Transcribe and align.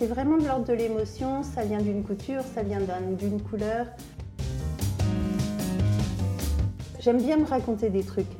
c'est 0.00 0.06
vraiment 0.06 0.38
de 0.38 0.46
l'ordre 0.46 0.64
de 0.64 0.72
l'émotion, 0.72 1.42
ça 1.42 1.62
vient 1.62 1.82
d'une 1.82 2.02
couture, 2.02 2.40
ça 2.54 2.62
vient 2.62 2.80
d'une 3.18 3.38
couleur. 3.42 3.84
J'aime 7.00 7.18
bien 7.18 7.36
me 7.36 7.44
raconter 7.44 7.90
des 7.90 8.02
trucs. 8.02 8.32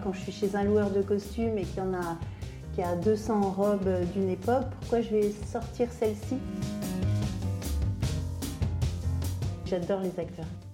Quand 0.00 0.12
je 0.12 0.20
suis 0.20 0.30
chez 0.30 0.54
un 0.54 0.62
loueur 0.62 0.92
de 0.92 1.02
costumes 1.02 1.58
et 1.58 1.64
qu'il 1.64 1.78
y 1.78 1.80
en 1.80 1.94
a 1.94 2.18
qui 2.76 2.82
a 2.82 2.94
200 2.94 3.50
robes 3.50 3.90
d'une 4.14 4.30
époque, 4.30 4.66
pourquoi 4.78 5.00
je 5.00 5.10
vais 5.10 5.32
sortir 5.32 5.88
celle-ci? 5.90 6.36
J'adore 9.64 10.02
les 10.02 10.20
acteurs. 10.20 10.65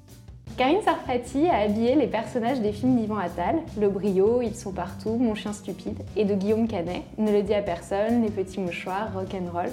Karine 0.56 0.82
Sarfati 0.82 1.48
a 1.48 1.60
habillé 1.60 1.94
les 1.94 2.06
personnages 2.06 2.60
des 2.60 2.72
films 2.72 2.96
d'Yvan 2.96 3.16
Attal, 3.16 3.56
Le 3.80 3.88
Brio, 3.88 4.42
Ils 4.42 4.54
sont 4.54 4.72
partout, 4.72 5.16
Mon 5.16 5.34
chien 5.34 5.52
stupide, 5.54 5.98
et 6.14 6.24
de 6.24 6.34
Guillaume 6.34 6.68
Canet, 6.68 7.02
Ne 7.16 7.32
le 7.32 7.42
dit 7.42 7.54
à 7.54 7.62
personne, 7.62 8.22
Les 8.22 8.30
petits 8.30 8.60
mouchoirs, 8.60 9.08
Rock'n'Roll. 9.14 9.70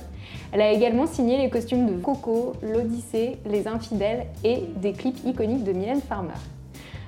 Elle 0.54 0.62
a 0.62 0.72
également 0.72 1.06
signé 1.06 1.38
les 1.38 1.50
costumes 1.50 1.86
de 1.86 2.02
Coco, 2.02 2.54
L'Odyssée, 2.62 3.38
Les 3.46 3.68
infidèles 3.68 4.28
et 4.46 4.64
des 4.78 4.94
clips 4.94 5.20
iconiques 5.26 5.66
de 5.66 5.74
Mylène 5.74 6.02
Farmer. 6.02 6.40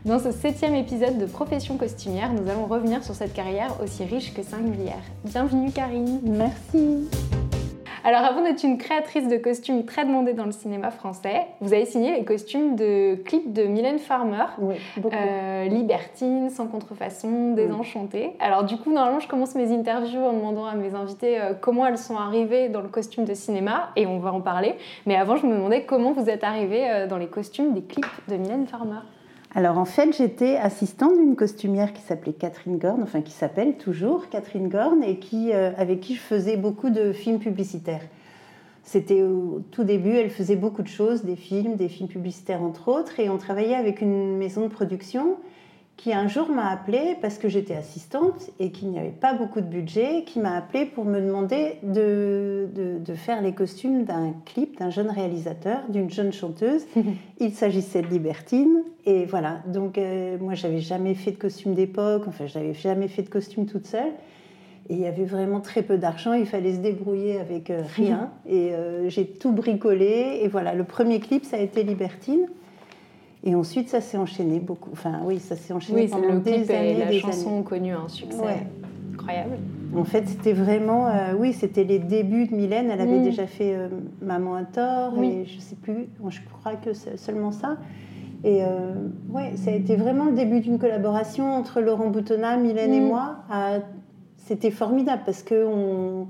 Dans 0.03 0.19
ce 0.19 0.31
septième 0.31 0.75
épisode 0.75 1.17
de 1.17 1.25
Profession 1.25 1.77
costumière, 1.77 2.33
nous 2.33 2.49
allons 2.49 2.65
revenir 2.65 3.03
sur 3.03 3.15
cette 3.15 3.33
carrière 3.33 3.75
aussi 3.81 4.03
riche 4.03 4.33
que 4.33 4.43
singulière. 4.43 5.03
Bienvenue 5.23 5.71
Karine. 5.71 6.19
Merci. 6.23 7.07
Alors 8.03 8.21
avant 8.21 8.41
d'être 8.41 8.63
une 8.63 8.79
créatrice 8.79 9.27
de 9.27 9.37
costumes 9.37 9.85
très 9.85 10.05
demandée 10.05 10.33
dans 10.33 10.45
le 10.45 10.51
cinéma 10.51 10.89
français, 10.89 11.45
vous 11.59 11.71
avez 11.73 11.85
signé 11.85 12.15
les 12.15 12.23
costumes 12.23 12.75
de 12.75 13.15
clips 13.15 13.53
de 13.53 13.63
Mylène 13.63 13.99
Farmer, 13.99 14.45
oui, 14.57 14.75
euh, 15.13 15.65
Libertine, 15.65 16.49
Sans 16.49 16.67
contrefaçon, 16.67 17.53
Désenchantée. 17.53 18.31
Alors 18.39 18.63
du 18.63 18.77
coup, 18.77 18.91
normalement, 18.91 19.19
je 19.19 19.27
commence 19.27 19.53
mes 19.53 19.71
interviews 19.71 20.21
en 20.21 20.33
demandant 20.33 20.65
à 20.65 20.73
mes 20.73 20.95
invités 20.95 21.39
euh, 21.39 21.53
comment 21.53 21.85
elles 21.85 21.99
sont 21.99 22.17
arrivées 22.17 22.69
dans 22.69 22.81
le 22.81 22.87
costume 22.89 23.25
de 23.25 23.35
cinéma, 23.35 23.91
et 23.95 24.07
on 24.07 24.17
va 24.17 24.33
en 24.33 24.41
parler. 24.41 24.75
Mais 25.05 25.15
avant, 25.15 25.35
je 25.35 25.45
me 25.45 25.53
demandais 25.53 25.83
comment 25.83 26.11
vous 26.11 26.27
êtes 26.27 26.43
arrivée 26.43 26.89
euh, 26.89 27.07
dans 27.07 27.17
les 27.17 27.27
costumes 27.27 27.73
des 27.73 27.83
clips 27.83 28.05
de 28.27 28.35
Mylène 28.35 28.65
Farmer. 28.65 29.01
Alors 29.53 29.77
en 29.77 29.85
fait, 29.85 30.15
j'étais 30.15 30.55
assistante 30.55 31.17
d'une 31.17 31.35
costumière 31.35 31.91
qui 31.91 32.01
s'appelait 32.01 32.31
Catherine 32.31 32.77
Gorn, 32.77 33.03
enfin 33.03 33.21
qui 33.21 33.33
s'appelle 33.33 33.75
toujours 33.75 34.29
Catherine 34.29 34.69
Gorn, 34.69 35.03
et 35.03 35.17
qui, 35.17 35.51
euh, 35.51 35.71
avec 35.75 35.99
qui 35.99 36.15
je 36.15 36.21
faisais 36.21 36.55
beaucoup 36.55 36.89
de 36.89 37.11
films 37.11 37.39
publicitaires. 37.39 38.03
C'était 38.83 39.23
au 39.23 39.61
tout 39.71 39.83
début, 39.83 40.11
elle 40.15 40.29
faisait 40.29 40.55
beaucoup 40.55 40.81
de 40.83 40.87
choses, 40.87 41.23
des 41.23 41.35
films, 41.35 41.75
des 41.75 41.89
films 41.89 42.07
publicitaires 42.07 42.63
entre 42.63 42.87
autres, 42.87 43.19
et 43.19 43.29
on 43.29 43.37
travaillait 43.37 43.75
avec 43.75 44.01
une 44.01 44.37
maison 44.37 44.61
de 44.61 44.67
production 44.69 45.35
qui 46.01 46.13
un 46.13 46.27
jour 46.27 46.49
m'a 46.49 46.67
appelé 46.69 47.15
parce 47.21 47.37
que 47.37 47.47
j'étais 47.47 47.75
assistante 47.75 48.49
et 48.59 48.71
qu'il 48.71 48.89
n'y 48.89 48.97
avait 48.97 49.09
pas 49.09 49.35
beaucoup 49.35 49.61
de 49.61 49.67
budget, 49.67 50.23
qui 50.25 50.39
m'a 50.39 50.55
appelé 50.55 50.87
pour 50.87 51.05
me 51.05 51.21
demander 51.21 51.75
de, 51.83 52.67
de, 52.73 53.13
faire 53.13 53.41
les 53.43 53.53
costumes 53.53 54.03
d'un 54.03 54.33
clip 54.45 54.79
d'un 54.79 54.89
jeune 54.89 55.11
réalisateur, 55.11 55.81
d'une 55.89 56.09
jeune 56.09 56.33
chanteuse. 56.33 56.85
Il 57.39 57.53
s'agissait 57.53 58.01
de 58.01 58.07
Libertine. 58.07 58.81
Et 59.05 59.25
voilà, 59.25 59.61
donc 59.67 59.99
euh, 59.99 60.39
moi 60.39 60.55
j'avais 60.55 60.79
jamais 60.79 61.13
fait 61.13 61.31
de 61.31 61.37
costume 61.37 61.75
d'époque, 61.75 62.23
enfin 62.27 62.47
je 62.47 62.57
n'avais 62.57 62.73
jamais 62.73 63.07
fait 63.07 63.21
de 63.21 63.29
costume 63.29 63.67
toute 63.67 63.85
seule. 63.85 64.13
Et 64.89 64.95
il 64.95 64.99
y 64.99 65.05
avait 65.05 65.25
vraiment 65.25 65.59
très 65.59 65.83
peu 65.83 65.99
d'argent, 65.99 66.33
il 66.33 66.47
fallait 66.47 66.73
se 66.73 66.79
débrouiller 66.79 67.39
avec 67.39 67.69
euh, 67.69 67.83
rien. 67.95 68.31
Et 68.47 68.73
euh, 68.73 69.07
j'ai 69.09 69.27
tout 69.27 69.51
bricolé. 69.51 70.39
Et 70.41 70.47
voilà, 70.47 70.73
le 70.73 70.83
premier 70.83 71.19
clip, 71.19 71.45
ça 71.45 71.57
a 71.57 71.59
été 71.59 71.83
Libertine. 71.83 72.47
Et 73.43 73.55
ensuite, 73.55 73.89
ça 73.89 74.01
s'est 74.01 74.17
enchaîné 74.17 74.59
beaucoup. 74.59 74.91
Enfin, 74.93 75.21
oui, 75.25 75.39
ça 75.39 75.55
s'est 75.55 75.73
enchaîné 75.73 76.03
oui, 76.03 76.07
pendant 76.07 76.33
le 76.33 76.39
des 76.39 76.51
clip 76.53 76.69
années. 76.69 76.91
Et 76.91 76.97
la 76.97 77.05
des 77.07 77.19
chanson 77.19 77.55
années. 77.55 77.63
connue 77.63 77.93
un 77.93 78.07
succès 78.07 78.67
incroyable. 79.21 79.57
En 79.95 80.03
fait, 80.03 80.27
c'était 80.27 80.53
vraiment, 80.53 81.07
euh, 81.07 81.33
oui, 81.37 81.53
c'était 81.53 81.83
les 81.83 81.99
débuts 81.99 82.47
de 82.47 82.55
Mylène. 82.55 82.89
Elle 82.89 83.01
avait 83.01 83.19
mm. 83.19 83.23
déjà 83.23 83.47
fait 83.47 83.75
euh, 83.75 83.87
Maman 84.21 84.55
à 84.55 84.63
tort 84.63 85.13
oui. 85.17 85.27
et 85.27 85.45
je 85.45 85.59
sais 85.59 85.75
plus, 85.75 86.07
je 86.29 86.39
crois 86.59 86.75
que 86.75 86.93
c'est 86.93 87.17
seulement 87.17 87.51
ça. 87.51 87.77
Et 88.43 88.63
euh, 88.63 88.93
ouais, 89.29 89.51
ça 89.55 89.71
a 89.71 89.73
été 89.73 89.95
vraiment 89.95 90.25
le 90.25 90.31
début 90.31 90.61
d'une 90.61 90.79
collaboration 90.79 91.53
entre 91.53 91.81
Laurent 91.81 92.09
Boutonnat, 92.09 92.57
Mylène 92.57 92.91
mm. 92.91 92.93
et 92.93 93.01
moi. 93.01 93.35
C'était 94.37 94.71
formidable 94.71 95.21
parce 95.25 95.43
que 95.43 95.65
on, 95.65 96.27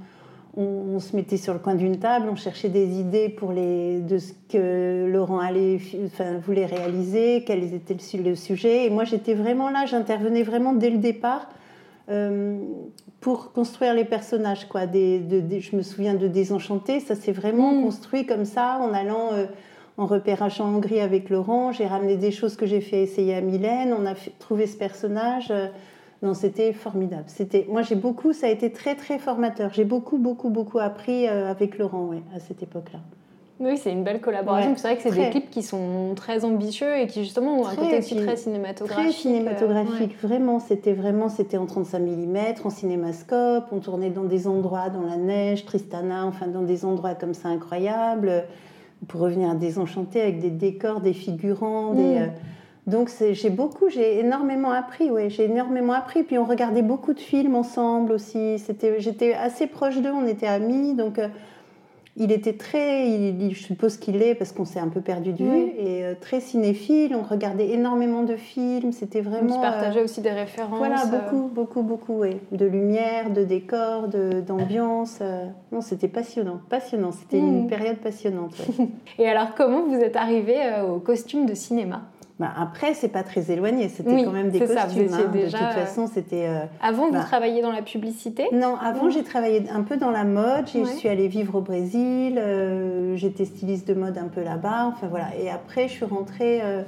on, 0.57 0.99
se 0.99 1.15
mettait 1.15 1.37
sur 1.37 1.53
le 1.53 1.59
coin 1.59 1.75
d'une 1.75 1.97
table, 1.97 2.27
on 2.29 2.35
cherchait 2.35 2.69
des 2.69 2.99
idées 2.99 3.29
pour 3.29 3.51
les, 3.51 3.99
de 3.99 4.17
ce 4.17 4.33
que 4.49 5.07
Laurent 5.09 5.39
allait, 5.39 5.79
enfin, 6.05 6.37
voulait 6.45 6.65
réaliser, 6.65 7.43
quel 7.45 7.63
était 7.63 7.95
le, 8.17 8.23
le 8.23 8.35
sujet. 8.35 8.85
Et 8.85 8.89
moi, 8.89 9.05
j'étais 9.05 9.33
vraiment 9.33 9.69
là, 9.69 9.85
j'intervenais 9.85 10.43
vraiment 10.43 10.73
dès 10.73 10.89
le 10.89 10.97
départ 10.97 11.47
euh, 12.09 12.57
pour 13.21 13.53
construire 13.53 13.93
les 13.93 14.03
personnages. 14.03 14.67
Quoi. 14.67 14.87
Des, 14.87 15.19
de, 15.19 15.59
je 15.59 15.75
me 15.75 15.81
souviens 15.81 16.15
de 16.15 16.27
Désenchanté, 16.27 16.99
ça 16.99 17.15
s'est 17.15 17.31
vraiment 17.31 17.73
mmh. 17.73 17.83
construit 17.83 18.25
comme 18.25 18.45
ça, 18.45 18.79
en 18.81 18.93
allant 18.93 19.33
euh, 19.33 19.45
en 19.97 20.05
repérage 20.05 20.59
en 20.59 20.75
Hongrie 20.75 20.99
avec 20.99 21.29
Laurent. 21.29 21.71
J'ai 21.71 21.85
ramené 21.85 22.17
des 22.17 22.31
choses 22.31 22.57
que 22.57 22.65
j'ai 22.65 22.81
fait 22.81 23.03
essayer 23.03 23.35
à 23.35 23.41
Mylène, 23.41 23.95
on 23.97 24.05
a 24.05 24.15
fait, 24.15 24.31
trouvé 24.39 24.67
ce 24.67 24.75
personnage. 24.75 25.47
Euh, 25.51 25.67
non, 26.21 26.35
c'était 26.35 26.71
formidable. 26.71 27.23
C'était, 27.27 27.65
moi, 27.67 27.81
j'ai 27.81 27.95
beaucoup, 27.95 28.31
ça 28.31 28.45
a 28.45 28.49
été 28.49 28.71
très, 28.71 28.95
très 28.95 29.17
formateur. 29.17 29.73
J'ai 29.73 29.85
beaucoup, 29.85 30.19
beaucoup, 30.19 30.49
beaucoup 30.49 30.77
appris 30.77 31.27
euh, 31.27 31.49
avec 31.49 31.79
Laurent, 31.79 32.05
ouais, 32.05 32.21
à 32.35 32.39
cette 32.39 32.61
époque-là. 32.61 32.99
Oui, 33.59 33.77
c'est 33.77 33.91
une 33.91 34.03
belle 34.03 34.21
collaboration. 34.21 34.71
Ouais, 34.71 34.75
c'est 34.77 34.87
vrai 34.87 34.97
que 34.97 35.03
c'est 35.03 35.15
des 35.15 35.29
clips 35.29 35.51
qui 35.51 35.61
sont 35.61 36.13
très 36.15 36.45
ambitieux 36.45 36.97
et 36.97 37.05
qui 37.05 37.23
justement 37.23 37.59
ont 37.59 37.67
un 37.67 37.75
côté 37.75 37.99
aussi 37.99 38.15
très 38.15 38.35
cinématographique. 38.35 39.03
Très 39.03 39.11
cinématographique, 39.13 39.93
euh, 39.99 39.99
ouais. 39.99 40.09
vraiment. 40.23 40.59
C'était 40.59 40.93
vraiment, 40.93 41.29
c'était 41.29 41.57
en 41.57 41.67
35 41.67 41.99
mm, 41.99 42.37
en 42.63 42.69
cinémascope. 42.71 43.65
On 43.71 43.79
tournait 43.79 44.09
dans 44.09 44.23
des 44.23 44.47
endroits, 44.47 44.89
dans 44.89 45.05
la 45.05 45.17
neige, 45.17 45.65
Tristana, 45.65 46.25
enfin 46.25 46.47
dans 46.47 46.63
des 46.63 46.85
endroits 46.85 47.13
comme 47.13 47.35
ça 47.35 47.49
incroyables. 47.49 48.45
Pour 49.07 49.21
revenir 49.21 49.49
à 49.49 49.55
Désenchanté 49.55 50.21
avec 50.21 50.39
des 50.39 50.51
décors, 50.51 50.99
des 50.99 51.13
figurants, 51.13 51.93
mm. 51.93 51.97
des. 51.97 52.17
Euh, 52.17 52.27
donc 52.87 53.11
j'ai 53.19 53.49
beaucoup, 53.51 53.89
j'ai 53.89 54.19
énormément 54.19 54.71
appris, 54.71 55.11
ouais, 55.11 55.29
j'ai 55.29 55.45
énormément 55.45 55.93
appris. 55.93 56.23
Puis 56.23 56.37
on 56.37 56.45
regardait 56.45 56.81
beaucoup 56.81 57.13
de 57.13 57.19
films 57.19 57.55
ensemble 57.55 58.11
aussi. 58.11 58.57
C'était, 58.57 58.99
j'étais 58.99 59.33
assez 59.33 59.67
proche 59.67 59.99
d'eux, 60.01 60.11
on 60.11 60.25
était 60.25 60.47
amis, 60.47 60.95
donc 60.95 61.19
euh, 61.19 61.27
il 62.17 62.31
était 62.31 62.53
très, 62.53 63.07
il, 63.07 63.53
je 63.53 63.63
suppose 63.63 63.97
qu'il 63.97 64.23
est 64.23 64.33
parce 64.33 64.51
qu'on 64.51 64.65
s'est 64.65 64.79
un 64.79 64.87
peu 64.87 64.99
perdu 64.99 65.31
de 65.31 65.43
vue 65.43 65.49
oui. 65.49 65.73
et 65.77 66.03
euh, 66.03 66.15
très 66.19 66.39
cinéphile. 66.39 67.15
On 67.15 67.21
regardait 67.21 67.69
énormément 67.69 68.23
de 68.23 68.35
films. 68.35 68.93
C'était 68.93 69.21
vraiment. 69.21 69.59
On 69.59 69.61
partageait 69.61 69.99
euh, 69.99 70.05
aussi 70.05 70.21
des 70.21 70.31
références. 70.31 70.79
Voilà, 70.79 71.05
beaucoup, 71.05 71.51
beaucoup, 71.53 71.83
beaucoup, 71.83 72.21
oui. 72.21 72.37
De 72.51 72.65
lumière, 72.65 73.29
de 73.29 73.43
décor, 73.43 74.07
de, 74.07 74.41
d'ambiance. 74.41 75.19
Non, 75.71 75.81
c'était 75.81 76.07
passionnant, 76.07 76.59
passionnant. 76.67 77.11
C'était 77.11 77.39
mmh. 77.39 77.57
une 77.59 77.67
période 77.67 77.97
passionnante. 77.97 78.55
Ouais. 78.79 78.87
et 79.19 79.29
alors, 79.29 79.53
comment 79.53 79.83
vous 79.83 79.99
êtes 79.99 80.15
arrivé 80.15 80.55
au 80.91 80.97
costume 80.97 81.45
de 81.45 81.53
cinéma? 81.53 82.10
Bah 82.41 82.51
après, 82.57 82.95
c'est 82.95 83.09
pas 83.09 83.21
très 83.21 83.51
éloigné. 83.51 83.87
C'était 83.87 84.09
oui, 84.09 84.23
quand 84.25 84.31
même 84.31 84.49
des 84.49 84.57
costumes. 84.57 85.09
Ça, 85.09 85.17
hein. 85.17 85.29
déjà... 85.31 85.59
De 85.59 85.63
toute 85.63 85.73
façon, 85.73 86.07
c'était. 86.07 86.47
Euh... 86.47 86.65
Avant, 86.81 87.11
bah... 87.11 87.19
vous 87.19 87.25
travailliez 87.25 87.61
dans 87.61 87.71
la 87.71 87.83
publicité? 87.83 88.47
Non, 88.51 88.77
avant, 88.77 89.05
mmh. 89.05 89.11
j'ai 89.11 89.23
travaillé 89.23 89.63
un 89.69 89.83
peu 89.83 89.95
dans 89.95 90.09
la 90.09 90.23
mode. 90.23 90.65
Ouais. 90.73 90.81
Je 90.85 90.97
suis 90.97 91.07
allée 91.07 91.27
vivre 91.27 91.53
au 91.59 91.61
Brésil. 91.61 92.39
Euh, 92.39 93.15
J'étais 93.15 93.45
styliste 93.45 93.87
de 93.87 93.93
mode 93.93 94.17
un 94.17 94.27
peu 94.27 94.41
là-bas. 94.41 94.87
Enfin 94.87 95.07
voilà. 95.07 95.27
Et 95.39 95.51
après, 95.51 95.87
je 95.87 95.93
suis 95.93 96.05
rentrée. 96.05 96.61
Euh... 96.63 96.81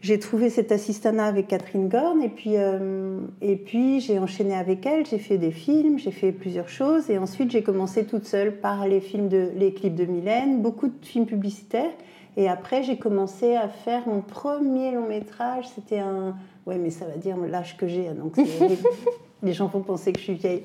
J'ai 0.00 0.18
trouvé 0.18 0.50
cette 0.50 0.72
assistana 0.72 1.26
avec 1.26 1.46
Catherine 1.46 1.88
Gorn 1.88 2.20
et 2.20 2.28
puis, 2.28 2.52
euh, 2.54 3.18
et 3.42 3.56
puis 3.56 4.00
j'ai 4.00 4.20
enchaîné 4.20 4.54
avec 4.54 4.86
elle, 4.86 5.04
j'ai 5.04 5.18
fait 5.18 5.38
des 5.38 5.50
films, 5.50 5.98
j'ai 5.98 6.12
fait 6.12 6.30
plusieurs 6.30 6.68
choses 6.68 7.10
et 7.10 7.18
ensuite 7.18 7.50
j'ai 7.50 7.64
commencé 7.64 8.04
toute 8.04 8.24
seule 8.24 8.60
par 8.60 8.86
les 8.86 9.00
films 9.00 9.28
de 9.28 9.48
les 9.56 9.72
clips 9.72 9.96
de 9.96 10.04
Mylène, 10.04 10.62
beaucoup 10.62 10.86
de 10.86 10.94
films 11.02 11.26
publicitaires 11.26 11.90
et 12.36 12.48
après, 12.48 12.82
j'ai 12.82 12.98
commencé 12.98 13.56
à 13.56 13.68
faire 13.68 14.06
mon 14.06 14.20
premier 14.20 14.92
long 14.92 15.08
métrage. 15.08 15.66
C'était 15.74 15.98
un. 15.98 16.36
Ouais, 16.66 16.78
mais 16.78 16.90
ça 16.90 17.04
va 17.06 17.16
dire 17.16 17.36
l'âge 17.36 17.76
que 17.76 17.88
j'ai. 17.88 18.10
Donc, 18.10 18.36
les... 19.42 19.52
gens 19.52 19.66
vont 19.66 19.80
penser 19.80 20.12
que 20.12 20.18
je 20.18 20.24
suis 20.24 20.34
vieille. 20.34 20.62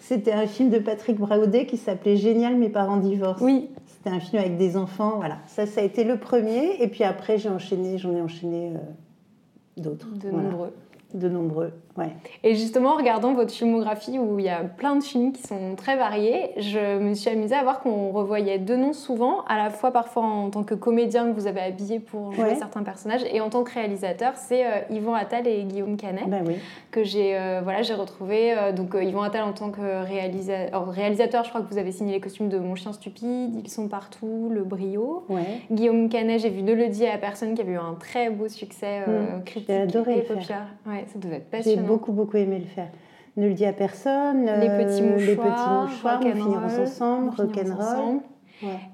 C'était 0.00 0.32
un 0.32 0.46
film 0.46 0.68
de 0.68 0.78
Patrick 0.78 1.16
Braoudet 1.16 1.66
qui 1.66 1.78
s'appelait 1.78 2.16
Génial, 2.16 2.56
mes 2.56 2.68
parents 2.68 2.98
divorcent. 2.98 3.44
Oui. 3.44 3.70
C'était 3.86 4.10
un 4.10 4.20
film 4.20 4.42
avec 4.42 4.58
des 4.58 4.76
enfants. 4.76 5.14
Voilà. 5.16 5.38
Ça, 5.46 5.64
ça 5.64 5.80
a 5.80 5.84
été 5.84 6.04
le 6.04 6.18
premier. 6.18 6.82
Et 6.82 6.88
puis 6.88 7.04
après, 7.04 7.38
j'ai 7.38 7.48
enchaîné, 7.48 7.96
j'en 7.96 8.14
ai 8.14 8.20
enchaîné 8.20 8.72
euh, 8.74 9.80
d'autres. 9.80 10.08
De 10.14 10.28
voilà. 10.28 10.48
nombreux. 10.50 10.72
De 11.14 11.28
nombreux, 11.28 11.72
ouais. 11.96 12.10
Et 12.42 12.54
justement, 12.54 12.90
en 12.90 12.96
regardant 12.96 13.34
votre 13.34 13.52
filmographie 13.52 14.18
où 14.18 14.38
il 14.38 14.44
y 14.44 14.48
a 14.48 14.60
plein 14.60 14.96
de 14.96 15.02
films 15.02 15.32
qui 15.32 15.42
sont 15.42 15.74
très 15.76 15.96
variés, 15.96 16.50
je 16.56 16.98
me 16.98 17.14
suis 17.14 17.30
amusée 17.30 17.54
à 17.54 17.62
voir 17.62 17.80
qu'on 17.80 18.10
revoyait 18.10 18.58
deux 18.58 18.76
noms 18.76 18.92
souvent, 18.92 19.42
à 19.46 19.56
la 19.56 19.70
fois 19.70 19.90
parfois 19.90 20.22
en 20.22 20.50
tant 20.50 20.62
que 20.62 20.74
comédien 20.74 21.26
que 21.26 21.32
vous 21.32 21.46
avez 21.46 21.60
habillé 21.60 22.00
pour 22.00 22.32
jouer 22.32 22.44
ouais. 22.44 22.54
certains 22.56 22.82
personnages, 22.82 23.22
et 23.32 23.40
en 23.40 23.50
tant 23.50 23.64
que 23.64 23.72
réalisateur, 23.72 24.34
c'est 24.36 24.64
euh, 24.64 24.80
Yvan 24.90 25.14
Attal 25.14 25.46
et 25.46 25.64
Guillaume 25.64 25.96
Canet 25.96 26.28
ben 26.28 26.44
oui. 26.46 26.54
que 26.90 27.04
j'ai 27.04 27.36
euh, 27.36 27.60
voilà, 27.62 27.82
j'ai 27.82 27.94
retrouvé. 27.94 28.52
Euh, 28.52 28.72
donc 28.72 28.94
Yvan 29.00 29.22
Attal 29.22 29.42
en 29.42 29.52
tant 29.52 29.70
que 29.70 30.04
réalisa... 30.04 30.54
Alors, 30.68 30.88
réalisateur, 30.88 31.44
je 31.44 31.48
crois 31.50 31.60
que 31.60 31.70
vous 31.70 31.78
avez 31.78 31.92
signé 31.92 32.12
les 32.12 32.20
costumes 32.20 32.48
de 32.48 32.58
Mon 32.58 32.74
chien 32.74 32.92
stupide, 32.92 33.54
Ils 33.62 33.70
sont 33.70 33.88
partout, 33.88 34.50
Le 34.52 34.64
Brio. 34.64 35.24
Ouais. 35.28 35.60
Guillaume 35.70 36.08
Canet, 36.08 36.40
j'ai 36.40 36.50
vu 36.50 36.62
Ne 36.62 36.74
le 36.74 36.88
dire 36.88 37.12
à 37.12 37.18
personne 37.18 37.54
qui 37.54 37.62
avait 37.62 37.72
eu 37.72 37.78
un 37.78 37.94
très 37.98 38.30
beau 38.30 38.48
succès 38.48 39.00
mmh. 39.00 39.44
critique 39.44 39.64
j'ai 39.68 39.82
adoré 39.82 40.18
et 40.18 40.22
populaire. 40.22 40.66
Ça 40.84 41.18
devait 41.18 41.36
être 41.36 41.50
passionnant. 41.50 41.83
Beaucoup, 41.86 42.12
beaucoup 42.12 42.36
aimé 42.36 42.58
le 42.58 42.66
faire. 42.66 42.88
Ne 43.36 43.48
le 43.48 43.54
dis 43.54 43.66
à 43.66 43.72
personne. 43.72 44.44
Les 44.44 44.84
petits 44.84 45.02
mouchoirs. 45.02 45.18
les 45.18 45.36
petits 45.36 45.70
mouchoirs, 45.92 46.20
finirons 46.22 46.82
ensemble, 46.82 47.30
rock'n'roll. 47.36 48.20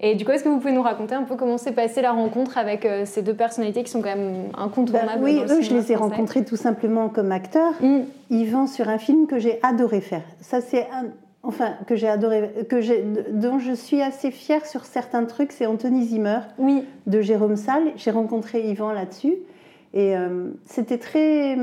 Et 0.01 0.15
du 0.15 0.25
coup, 0.25 0.33
est-ce 0.33 0.43
que 0.43 0.49
vous 0.49 0.59
pouvez 0.59 0.73
nous 0.73 0.83
raconter 0.83 1.15
un 1.15 1.23
peu 1.23 1.37
comment 1.37 1.59
s'est 1.59 1.73
passée 1.73 2.03
la 2.03 2.13
rencontre 2.13 2.59
avec 2.59 2.85
euh, 2.85 3.05
ces 3.05 3.23
deux 3.23 3.35
personnalités 3.35 3.85
qui 3.85 3.91
sont 3.91 4.01
quand 4.01 4.17
même 4.17 4.49
incontournables 4.57 5.21
bah 5.21 5.21
Oui, 5.21 5.41
eux, 5.49 5.61
je 5.61 5.75
les 5.75 5.93
ai 5.93 5.97
rencontrés 5.97 6.45
tout 6.45 6.57
simplement 6.57 7.09
comme 7.09 7.31
acteurs. 7.31 7.75
Mm. 7.81 8.01
Yvan 8.31 8.67
sur 8.67 8.89
un 8.89 8.99
film 8.99 9.27
que 9.27 9.39
j'ai 9.39 9.61
adoré 9.63 10.01
faire. 10.01 10.23
Ça, 10.41 10.61
c'est 10.61 10.89
un, 10.93 11.07
enfin 11.43 11.75
que 11.87 11.95
j'ai 11.95 12.09
adoré, 12.09 12.67
que 12.69 12.81
j'ai, 12.81 13.05
dont 13.33 13.59
je 13.59 13.73
suis 13.73 14.03
assez 14.03 14.31
fière 14.31 14.67
sur 14.67 14.85
certains 14.85 15.25
trucs, 15.25 15.53
c'est 15.53 15.67
Anthony 15.67 16.05
Zimmer 16.05 16.41
oui. 16.59 16.85
de 17.07 17.21
Jérôme 17.21 17.57
Salle. 17.57 17.93
J'ai 17.97 18.11
rencontré 18.11 18.69
Yvan 18.69 18.93
là-dessus. 18.93 19.35
Et 19.93 20.17
euh, 20.17 20.51
c'était 20.67 20.99
très, 20.99 21.59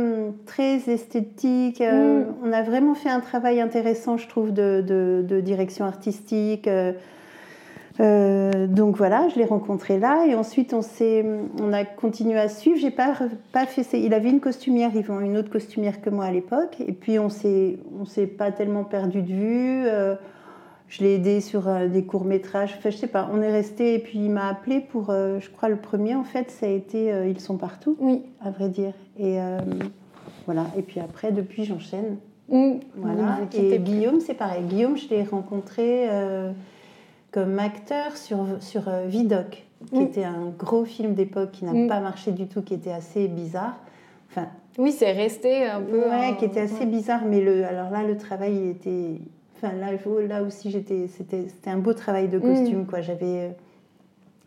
très 0.46 0.90
esthétique. 0.90 1.82
Euh, 1.82 2.22
mm. 2.22 2.34
On 2.44 2.52
a 2.52 2.62
vraiment 2.62 2.94
fait 2.94 3.10
un 3.10 3.22
travail 3.22 3.62
intéressant, 3.62 4.18
je 4.18 4.28
trouve, 4.28 4.52
de, 4.54 4.84
de, 5.28 5.40
direction 5.40 5.86
artistique. 5.86 6.68
Euh, 8.00 8.68
donc 8.68 8.96
voilà, 8.96 9.28
je 9.30 9.40
l'ai 9.40 9.46
rencontré 9.46 9.98
là 9.98 10.26
et 10.28 10.36
ensuite 10.36 10.76
on, 10.76 10.82
on 11.60 11.74
a 11.74 11.84
continué 11.84 12.38
à 12.38 12.48
suivre. 12.48 12.78
J'ai 12.78 12.92
pas, 12.92 13.16
pas 13.52 13.66
fait, 13.66 14.00
il 14.00 14.14
avait 14.14 14.30
une 14.30 14.42
costumière, 14.42 14.92
ont 15.10 15.20
une 15.20 15.38
autre 15.38 15.50
costumière 15.50 16.00
que 16.02 16.12
moi 16.12 16.26
à 16.26 16.32
l'époque 16.32 16.76
et 16.80 16.92
puis 16.92 17.18
on 17.18 17.30
s'est, 17.30 17.78
on 18.00 18.06
s'est 18.06 18.28
pas 18.28 18.52
tellement 18.52 18.84
perdu 18.84 19.24
de 19.24 19.34
vue. 19.34 19.88
Euh, 20.88 20.89
je 20.89 21.04
l'ai 21.04 21.16
aidé 21.16 21.42
sur 21.42 21.68
euh, 21.68 21.88
des 21.88 22.04
courts 22.04 22.25
métrages. 22.25 22.75
Enfin, 22.78 22.89
je 22.89 22.98
sais 22.98 23.07
pas, 23.07 23.30
on 23.34 23.42
est 23.42 23.51
resté 23.51 23.95
et 23.95 24.00
puis 24.00 24.19
il 24.19 24.31
m'a 24.31 24.48
appelé 24.48 24.80
pour, 24.80 25.12
je 25.12 25.50
crois 25.50 25.69
le 25.69 25.78
premier 25.78 26.16
en 26.16 26.24
fait, 26.24 26.51
ça 26.51 26.66
a 26.66 26.69
été 26.69 27.12
Ils 27.30 27.39
sont 27.39 27.57
partout. 27.57 27.98
Oui. 28.00 28.22
À 28.42 28.51
vrai 28.51 28.69
dire. 28.69 28.94
Et 29.19 29.38
voilà. 30.45 30.66
Et 30.78 30.81
puis 30.81 31.00
après, 31.00 31.31
depuis, 31.31 31.66
j'enchaîne. 31.66 32.18
Mmh. 32.50 32.74
Voilà. 32.95 33.39
Et 33.54 33.80
Guillaume, 33.80 34.22
c'est 34.22 34.34
pareil. 34.34 34.63
Guillaume, 34.63 34.98
je 34.98 35.10
l'ai 35.10 35.24
rencontré 35.24 36.07
comme 37.31 37.60
acteur 37.60 38.18
sur, 38.18 38.45
sur 38.62 38.88
euh, 38.88 39.06
Vidoc, 39.06 39.63
qui 39.92 40.01
était 40.01 40.24
un 40.24 40.51
gros 40.57 40.86
film 40.86 41.13
d'époque 41.13 41.51
qui 41.51 41.66
n'a 41.66 41.74
mm. 41.74 41.88
pas 41.88 42.00
marché 42.00 42.31
du 42.31 42.48
tout, 42.48 42.62
qui 42.62 42.74
était 42.74 42.92
assez 42.92 43.28
bizarre. 43.28 43.78
Enfin, 44.31 44.48
oui, 44.78 44.92
c'est 44.92 45.12
resté 45.12 45.66
un 45.66 45.81
peu. 45.81 46.00
Ouais, 46.00 46.36
qui 46.38 46.45
était 46.45 46.62
assez 46.62 46.86
bizarre, 46.86 47.22
mais 47.25 47.42
le, 47.42 47.63
alors 47.66 47.92
là, 47.92 48.04
le 48.04 48.18
travail 48.18 48.69
était. 48.69 49.22
Enfin, 49.57 49.74
là, 49.74 49.88
là 50.27 50.44
aussi, 50.44 50.69
j'étais, 50.69 51.07
c'était, 51.07 51.48
c'était 51.48 51.69
un 51.69 51.77
beau 51.77 51.94
travail 51.94 52.27
de 52.27 52.38
costume, 52.38 52.81
mm. 52.81 52.86
quoi. 52.86 53.01
J'avais, 53.01 53.56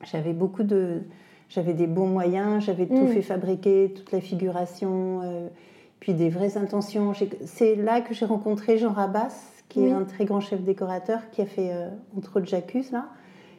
j'avais 0.04 0.32
beaucoup 0.32 0.62
de. 0.62 1.00
J'avais 1.48 1.74
des 1.74 1.88
bons 1.88 2.06
moyens, 2.06 2.64
j'avais 2.64 2.86
tout 2.86 2.94
mm. 2.94 3.08
fait 3.08 3.22
fabriquer, 3.22 3.92
toute 3.96 4.12
la 4.12 4.20
figuration, 4.20 5.20
euh, 5.24 5.48
puis 5.98 6.14
des 6.14 6.28
vraies 6.28 6.56
intentions. 6.56 7.12
C'est 7.44 7.74
là 7.74 8.00
que 8.00 8.14
j'ai 8.14 8.24
rencontré 8.24 8.78
Jean 8.78 8.92
Rabas, 8.92 9.34
qui 9.68 9.84
est 9.84 9.90
un 9.90 10.04
très 10.04 10.26
grand 10.26 10.40
chef 10.40 10.62
décorateur, 10.62 11.18
qui 11.32 11.42
a 11.42 11.46
fait, 11.46 11.70
euh, 11.72 11.88
entre 12.16 12.36
autres, 12.36 12.46
Jacques 12.46 12.76
là. 12.92 13.06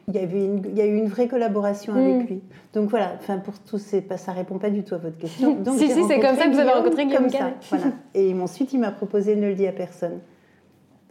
Il 0.08 0.14
y, 0.14 0.18
avait 0.18 0.44
une, 0.44 0.62
il 0.68 0.76
y 0.76 0.80
a 0.80 0.86
eu 0.86 0.96
une 0.96 1.06
vraie 1.06 1.28
collaboration 1.28 1.94
avec 1.94 2.24
mm. 2.24 2.26
lui. 2.26 2.42
Donc 2.72 2.88
voilà, 2.88 3.12
enfin 3.20 3.38
pour 3.38 3.58
tous, 3.60 3.94
pas, 4.08 4.16
ça 4.16 4.32
répond 4.32 4.58
pas 4.58 4.70
du 4.70 4.82
tout 4.82 4.94
à 4.94 4.98
votre 4.98 5.16
question. 5.16 5.54
Donc, 5.60 5.78
si, 5.78 5.88
si, 5.88 6.02
c'est 6.04 6.18
comme 6.18 6.34
ça 6.34 6.46
que 6.46 6.54
vous 6.54 6.58
avez 6.58 6.72
rencontré 6.72 7.06
Guillaume 7.06 7.28
ça, 7.28 7.52
voilà. 7.68 7.84
Et 8.14 8.34
ensuite, 8.34 8.72
il 8.72 8.80
m'a 8.80 8.90
proposé 8.90 9.36
Ne 9.36 9.48
le 9.48 9.54
dis 9.54 9.66
à 9.66 9.72
personne. 9.72 10.18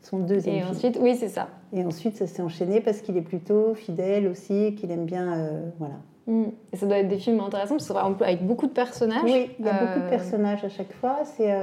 Son 0.01 0.19
deuxième 0.19 0.55
Et 0.55 0.63
ensuite, 0.63 0.97
oui, 0.99 1.15
c'est 1.15 1.29
ça. 1.29 1.49
Et 1.73 1.83
ensuite, 1.85 2.17
ça 2.17 2.27
s'est 2.27 2.41
enchaîné 2.41 2.81
parce 2.81 3.01
qu'il 3.01 3.17
est 3.17 3.21
plutôt 3.21 3.75
fidèle 3.75 4.27
aussi, 4.27 4.75
qu'il 4.75 4.91
aime 4.91 5.05
bien, 5.05 5.33
euh, 5.33 5.69
voilà. 5.77 5.95
Mm. 6.27 6.51
Et 6.73 6.77
ça 6.77 6.85
doit 6.85 6.97
être 6.97 7.07
des 7.07 7.19
films 7.19 7.39
intéressants 7.39 7.77
parce 7.77 7.87
que 7.87 8.23
avec 8.23 8.45
beaucoup 8.45 8.67
de 8.67 8.71
personnages. 8.71 9.21
Oui, 9.23 9.51
il 9.59 9.65
y 9.65 9.69
a 9.69 9.73
beaucoup 9.73 9.99
de 9.99 10.05
euh, 10.05 10.09
personnages 10.09 10.63
à 10.63 10.69
chaque 10.69 10.93
fois. 10.93 11.19
C'est 11.23 11.53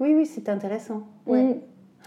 oui, 0.00 0.14
oui, 0.14 0.26
c'est 0.26 0.48
intéressant. 0.48 1.02
Ouais. 1.26 1.42
Mm. 1.42 1.60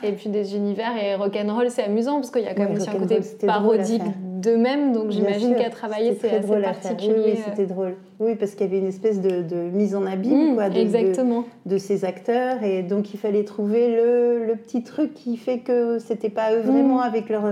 Et 0.03 0.11
puis 0.11 0.29
des 0.29 0.55
univers 0.55 0.95
et 0.95 1.15
rock'n'roll, 1.15 1.71
c'est 1.71 1.83
amusant 1.83 2.15
parce 2.15 2.29
qu'il 2.29 2.43
y 2.43 2.47
a 2.47 2.53
quand 2.53 2.63
même 2.63 2.75
aussi 2.75 2.89
un 2.89 2.99
côté 2.99 3.19
parodique 3.45 4.03
d'eux-mêmes, 4.41 4.93
donc 4.93 5.11
j'imagine 5.11 5.55
qu'à 5.55 5.69
travailler 5.69 6.17
c'est 6.19 6.29
assez 6.29 6.39
drôle 6.39 6.61
particulier. 6.61 7.13
Oui, 7.15 7.31
oui 7.33 7.39
c'était 7.45 7.65
drôle. 7.65 7.95
Oui, 8.19 8.35
parce 8.35 8.51
qu'il 8.51 8.65
y 8.65 8.69
avait 8.69 8.79
une 8.79 8.87
espèce 8.87 9.21
de, 9.21 9.69
mise 9.73 9.95
en 9.95 10.05
abîme 10.05 10.51
mmh, 10.51 10.55
quoi, 10.55 10.69
de, 10.69 10.79
exactement. 10.79 11.45
De, 11.65 11.77
ces 11.77 12.05
acteurs 12.05 12.63
et 12.63 12.83
donc 12.83 13.13
il 13.13 13.17
fallait 13.17 13.43
trouver 13.43 13.95
le, 13.95 14.45
le 14.45 14.55
petit 14.55 14.83
truc 14.83 15.13
qui 15.13 15.37
fait 15.37 15.59
que 15.59 15.99
c'était 15.99 16.29
pas 16.29 16.53
eux 16.53 16.61
vraiment 16.61 16.97
mmh. 16.97 17.07
avec 17.07 17.29
leur 17.29 17.43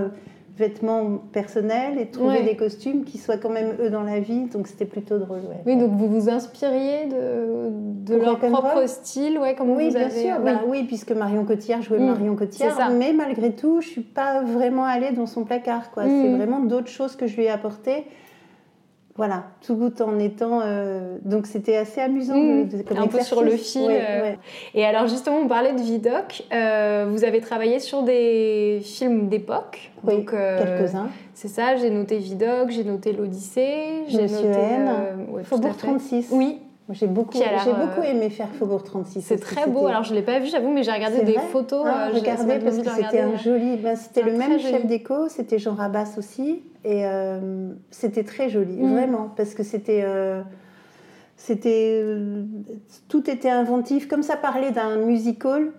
vêtements 0.56 1.18
personnels 1.32 1.98
et 1.98 2.06
trouver 2.06 2.42
des 2.42 2.56
costumes 2.56 3.04
qui 3.04 3.18
soient 3.18 3.36
quand 3.36 3.50
même 3.50 3.74
eux 3.80 3.90
dans 3.90 4.02
la 4.02 4.20
vie. 4.20 4.46
Donc 4.46 4.68
c'était 4.68 4.86
plutôt 4.86 5.18
drôle. 5.18 5.40
Oui, 5.66 5.76
donc 5.76 5.92
vous 5.92 6.08
vous 6.08 6.30
inspiriez 6.30 7.06
de, 7.06 7.68
de 7.70 8.16
leur 8.16 8.38
propre 8.38 8.86
style, 8.86 9.38
ouais, 9.38 9.54
comme 9.54 9.70
oui, 9.70 9.88
vous 9.88 9.94
bien 9.94 10.10
sûr. 10.10 10.36
Oui. 10.38 10.44
Bah, 10.44 10.60
oui, 10.66 10.84
puisque 10.84 11.12
Marion 11.12 11.44
Cotillard 11.44 11.82
jouait 11.82 11.98
mm. 11.98 12.06
Marion 12.06 12.36
Cotillard, 12.36 12.90
mais 12.90 13.12
malgré 13.12 13.52
tout, 13.52 13.80
je 13.80 13.88
suis 13.88 14.00
pas 14.00 14.42
vraiment 14.42 14.84
allée 14.84 15.12
dans 15.12 15.26
son 15.26 15.44
placard. 15.44 15.90
Quoi. 15.90 16.04
C'est 16.04 16.28
mm. 16.28 16.36
vraiment 16.36 16.60
d'autres 16.60 16.88
choses 16.88 17.16
que 17.16 17.26
je 17.26 17.36
lui 17.36 17.44
ai 17.44 17.50
apportées 17.50 18.04
voilà, 19.16 19.44
tout 19.66 20.02
en 20.02 20.18
étant. 20.18 20.60
Euh, 20.62 21.16
donc 21.24 21.46
c'était 21.46 21.76
assez 21.76 22.00
amusant. 22.00 22.36
Mmh. 22.36 22.68
un 22.96 23.06
peu 23.06 23.20
sur 23.20 23.42
le 23.42 23.52
fil. 23.52 23.88
Euh. 23.90 24.34
Et 24.74 24.84
alors 24.84 25.06
justement, 25.06 25.38
on 25.38 25.48
parlait 25.48 25.72
de 25.72 25.80
Vidoc. 25.80 26.44
Euh, 26.52 27.06
vous 27.10 27.24
avez 27.24 27.40
travaillé 27.40 27.80
sur 27.80 28.02
des 28.02 28.80
films 28.82 29.28
d'époque. 29.28 29.90
Oui, 30.04 30.24
quelques-uns. 30.24 31.08
C'est 31.34 31.48
ça, 31.48 31.76
j'ai 31.76 31.90
noté 31.90 32.18
Vidoc, 32.18 32.70
j'ai 32.70 32.84
noté 32.84 33.12
l'Odyssée, 33.12 34.04
j'ai 34.08 34.28
noté. 34.28 34.58
Faubourg 35.44 35.76
36. 35.76 36.28
Oui. 36.32 36.60
J'ai 36.90 37.08
beaucoup, 37.08 37.36
j'ai 37.36 37.72
beaucoup 37.72 38.02
aimé 38.02 38.30
faire 38.30 38.48
Faubourg 38.48 38.84
36. 38.84 39.20
C'est 39.20 39.38
très 39.38 39.66
beau. 39.66 39.88
Alors 39.88 40.04
je 40.04 40.14
l'ai 40.14 40.22
pas 40.22 40.38
vu, 40.38 40.46
j'avoue, 40.46 40.70
mais 40.72 40.84
j'ai 40.84 40.92
regardé 40.92 41.22
des 41.22 41.38
photos. 41.50 41.84
Ah, 41.84 42.10
regardez 42.14 42.60
parce 42.60 42.78
que 42.78 42.90
c'était 42.90 43.20
un 43.20 43.36
joli. 43.36 43.76
Ben, 43.76 43.96
c'était 43.96 44.22
le 44.22 44.32
même 44.32 44.58
chef 44.60 44.86
déco, 44.86 45.28
c'était 45.28 45.58
Jean 45.58 45.74
Rabas 45.74 46.14
aussi. 46.16 46.62
Et 46.86 47.04
euh, 47.04 47.72
c'était 47.90 48.22
très 48.22 48.48
joli, 48.48 48.76
mm. 48.76 48.92
vraiment, 48.92 49.32
parce 49.36 49.54
que 49.54 49.64
c'était. 49.64 50.02
Euh, 50.04 50.42
c'était 51.38 52.00
euh, 52.02 52.44
tout 53.08 53.28
était 53.28 53.50
inventif 53.50 54.08
comme 54.08 54.22
ça 54.22 54.38
parlait 54.38 54.70
d'un 54.70 54.96
musical 54.96 55.70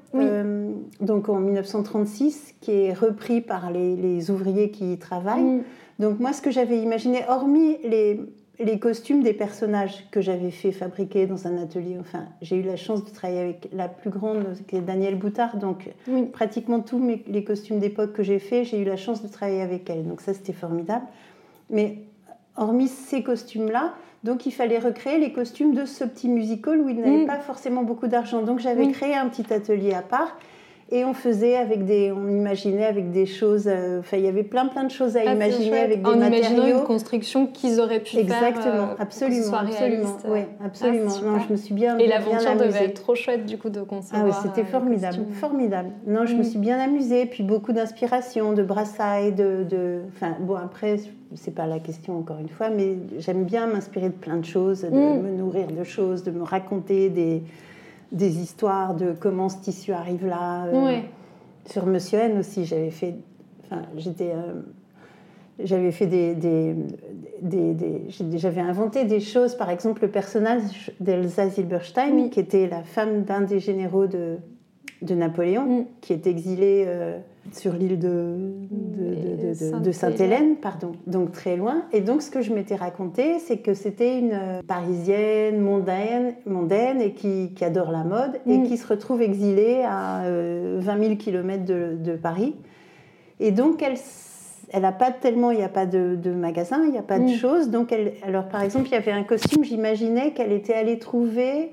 donc 1.01 1.29
en 1.29 1.39
1936 1.39 2.53
qui 2.61 2.73
est 2.73 2.93
repris 2.93 3.41
par 3.41 3.71
les, 3.71 4.29
ouvriers 4.29 4.69
qui 4.69 4.93
y 4.93 4.99
travaillent 4.99 5.41
mm. 5.41 5.63
donc 5.97 6.19
moi 6.19 6.31
ce 6.31 6.43
que 6.43 6.51
j'avais 6.51 6.77
imaginé 6.77 7.23
hormis 7.27 7.79
les, 7.83 8.21
les 8.59 8.79
costumes 8.79 9.21
des 9.21 9.33
personnages 9.33 10.09
que 10.09 10.19
j'avais 10.19 10.51
fait 10.51 10.71
fabriquer 10.71 11.27
dans 11.27 11.47
un 11.47 11.57
atelier 11.61 11.97
enfin 11.99 12.25
j'ai 12.41 12.55
eu 12.57 12.63
la 12.63 12.75
chance 12.75 13.05
de 13.05 13.09
travailler 13.11 13.41
avec 13.41 13.69
la 13.71 13.87
plus 13.87 14.09
grande 14.09 14.45
qui 14.67 14.77
est 14.77 14.81
Danielle 14.81 15.15
Boutard 15.15 15.57
donc 15.57 15.89
pratiquement 16.33 16.79
tous 16.79 17.01
les 17.27 17.43
costumes 17.43 17.79
d'époque 17.79 18.13
que 18.13 18.23
j'ai 18.23 18.39
fait 18.39 18.63
j'ai 18.63 18.81
eu 18.81 18.85
la 18.85 18.97
chance 18.97 19.21
de 19.21 19.27
travailler 19.27 19.61
avec 19.61 19.89
elle 19.89 20.07
donc 20.07 20.21
ça 20.21 20.33
c'était 20.33 20.53
formidable 20.53 21.05
mais 21.69 21.99
hormis 22.57 22.87
ces 22.87 23.23
costumes-là, 23.23 23.93
donc 24.23 24.45
il 24.45 24.51
fallait 24.51 24.79
recréer 24.79 25.19
les 25.19 25.31
costumes 25.31 25.73
de 25.73 25.85
ce 25.85 26.03
petit 26.03 26.27
musical 26.27 26.81
où 26.81 26.89
il 26.89 26.99
n'avait 26.99 27.23
mm. 27.23 27.27
pas 27.27 27.39
forcément 27.39 27.83
beaucoup 27.83 28.07
d'argent. 28.07 28.41
Donc 28.41 28.59
j'avais 28.59 28.91
créé 28.91 29.15
un 29.15 29.29
petit 29.29 29.53
atelier 29.53 29.93
à 29.93 30.01
part 30.01 30.37
et 30.89 31.03
on 31.03 31.13
faisait 31.13 31.57
avec 31.57 31.85
des, 31.85 32.11
on 32.11 32.29
imaginait 32.29 32.85
avec 32.85 33.11
des 33.11 33.25
choses. 33.25 33.67
Euh, 33.67 33.99
enfin, 33.99 34.17
il 34.17 34.23
y 34.23 34.27
avait 34.27 34.43
plein 34.43 34.67
plein 34.67 34.85
de 34.85 34.91
choses 34.91 35.17
à 35.17 35.21
ah, 35.25 35.33
imaginer 35.33 35.79
avec 35.79 36.01
des 36.01 36.09
en 36.09 36.17
matériaux. 36.17 36.37
imaginant 36.37 36.79
une 36.79 36.83
construction 36.85 37.47
qu'ils 37.47 37.81
auraient 37.81 37.99
pu 37.99 38.17
Exactement, 38.17 38.39
faire. 38.39 38.47
Exactement, 38.47 38.87
euh, 38.91 38.95
absolument, 38.99 39.57
absolument. 39.57 40.17
Oui, 40.27 40.39
absolument. 40.63 41.11
Ah, 41.17 41.25
non, 41.25 41.39
je 41.39 41.51
me 41.51 41.57
suis 41.57 41.73
bien. 41.73 41.97
Et 41.97 42.07
l'aventure 42.07 42.55
devait 42.55 42.85
être 42.85 43.01
trop 43.01 43.15
chouette 43.15 43.45
du 43.45 43.57
coup 43.57 43.69
de 43.69 43.81
concevoir. 43.81 44.21
Ah 44.23 44.29
oui, 44.29 44.33
c'était 44.41 44.67
euh, 44.67 44.71
formidable, 44.71 45.17
formidable. 45.33 45.89
Non, 46.05 46.25
je 46.25 46.35
me 46.35 46.41
mm. 46.41 46.45
suis 46.45 46.59
bien 46.59 46.79
amusée, 46.79 47.25
puis 47.25 47.43
beaucoup 47.43 47.73
d'inspiration, 47.73 48.53
de 48.53 48.63
brassailles, 48.63 49.33
de, 49.33 49.65
de, 49.69 50.01
enfin 50.15 50.35
bon 50.39 50.55
après 50.55 50.97
c'est 51.35 51.53
pas 51.53 51.67
la 51.67 51.79
question 51.79 52.17
encore 52.17 52.39
une 52.39 52.47
fois, 52.47 52.69
mais 52.69 52.95
j'aime 53.19 53.43
bien 53.43 53.67
m'inspirer 53.67 54.07
de 54.07 54.13
plein 54.13 54.37
de 54.37 54.45
choses, 54.45 54.81
de 54.81 54.89
mm. 54.89 55.21
me 55.21 55.31
nourrir 55.31 55.67
de 55.67 55.83
choses, 55.83 56.23
de 56.23 56.31
me 56.31 56.43
raconter 56.43 57.09
des 57.09 57.43
des 58.11 58.39
histoires 58.39 58.95
de 58.95 59.13
comment 59.19 59.49
ce 59.49 59.57
tissu 59.57 59.91
arrive 59.93 60.25
là. 60.25 60.65
Euh, 60.65 60.99
sur 61.65 61.85
Monsieur 61.85 62.19
N 62.19 62.39
aussi, 62.39 62.65
j'avais 62.65 62.91
fait, 62.91 63.15
enfin, 63.65 63.81
j'étais, 63.97 64.31
euh, 64.33 64.61
j'avais 65.61 65.91
fait 65.91 66.07
des, 66.07 66.33
des, 66.33 66.75
des, 67.41 68.01
j'avais 68.37 68.61
inventé 68.61 69.03
des 69.03 69.19
choses. 69.19 69.55
Par 69.55 69.69
exemple, 69.69 70.03
le 70.03 70.09
personnage 70.09 70.91
d'Elsa 70.99 71.49
Zilberstein, 71.49 72.29
qui 72.29 72.39
était 72.39 72.67
la 72.67 72.83
femme 72.83 73.23
d'un 73.23 73.41
des 73.41 73.59
généraux 73.59 74.07
de, 74.07 74.37
de 75.01 75.15
Napoléon, 75.15 75.81
mm. 75.81 75.85
qui 76.01 76.13
est 76.13 76.27
exilé 76.27 76.85
euh, 76.87 77.19
sur 77.53 77.73
l'île 77.73 77.99
de, 77.99 78.35
de, 79.79 79.91
Sainte-Hélène, 79.91 80.57
pardon, 80.57 80.93
donc 81.05 81.31
très 81.31 81.55
loin. 81.55 81.83
Et 81.91 82.01
donc, 82.01 82.21
ce 82.21 82.31
que 82.31 82.41
je 82.41 82.53
m'étais 82.53 82.75
raconté, 82.75 83.39
c'est 83.39 83.57
que 83.57 83.73
c'était 83.73 84.19
une 84.19 84.33
euh, 84.33 84.61
parisienne 84.67 85.59
mondaine, 85.59 86.35
mondaine 86.45 87.01
et 87.01 87.13
qui, 87.13 87.53
qui 87.55 87.65
adore 87.65 87.91
la 87.91 88.03
mode 88.03 88.39
et 88.45 88.57
mm. 88.57 88.63
qui 88.67 88.77
se 88.77 88.87
retrouve 88.87 89.21
exilée 89.21 89.83
à 89.87 90.23
20 90.23 91.03
000 91.03 91.15
km 91.15 91.63
de, 91.65 92.15
Paris. 92.15 92.55
Et 93.39 93.51
donc, 93.51 93.81
elle 93.81 93.97
elle 94.69 94.81
n'a 94.81 94.91
pas 94.91 95.11
tellement, 95.11 95.51
il 95.51 95.57
n'y 95.57 95.63
a 95.63 95.69
pas 95.69 95.85
de, 95.85 96.17
magasin, 96.31 96.81
il 96.83 96.91
n'y 96.91 96.97
a 96.97 97.03
pas 97.03 97.19
de 97.19 97.25
mm. 97.25 97.35
choses. 97.35 97.69
Donc, 97.69 97.91
elle, 97.91 98.13
alors 98.23 98.47
par 98.47 98.61
exemple, 98.61 98.87
il 98.87 98.91
y 98.91 98.97
avait 98.97 99.11
un 99.11 99.23
costume, 99.23 99.63
j'imaginais 99.63 100.31
qu'elle 100.31 100.51
était 100.51 100.73
allée 100.73 100.99
trouver 100.99 101.71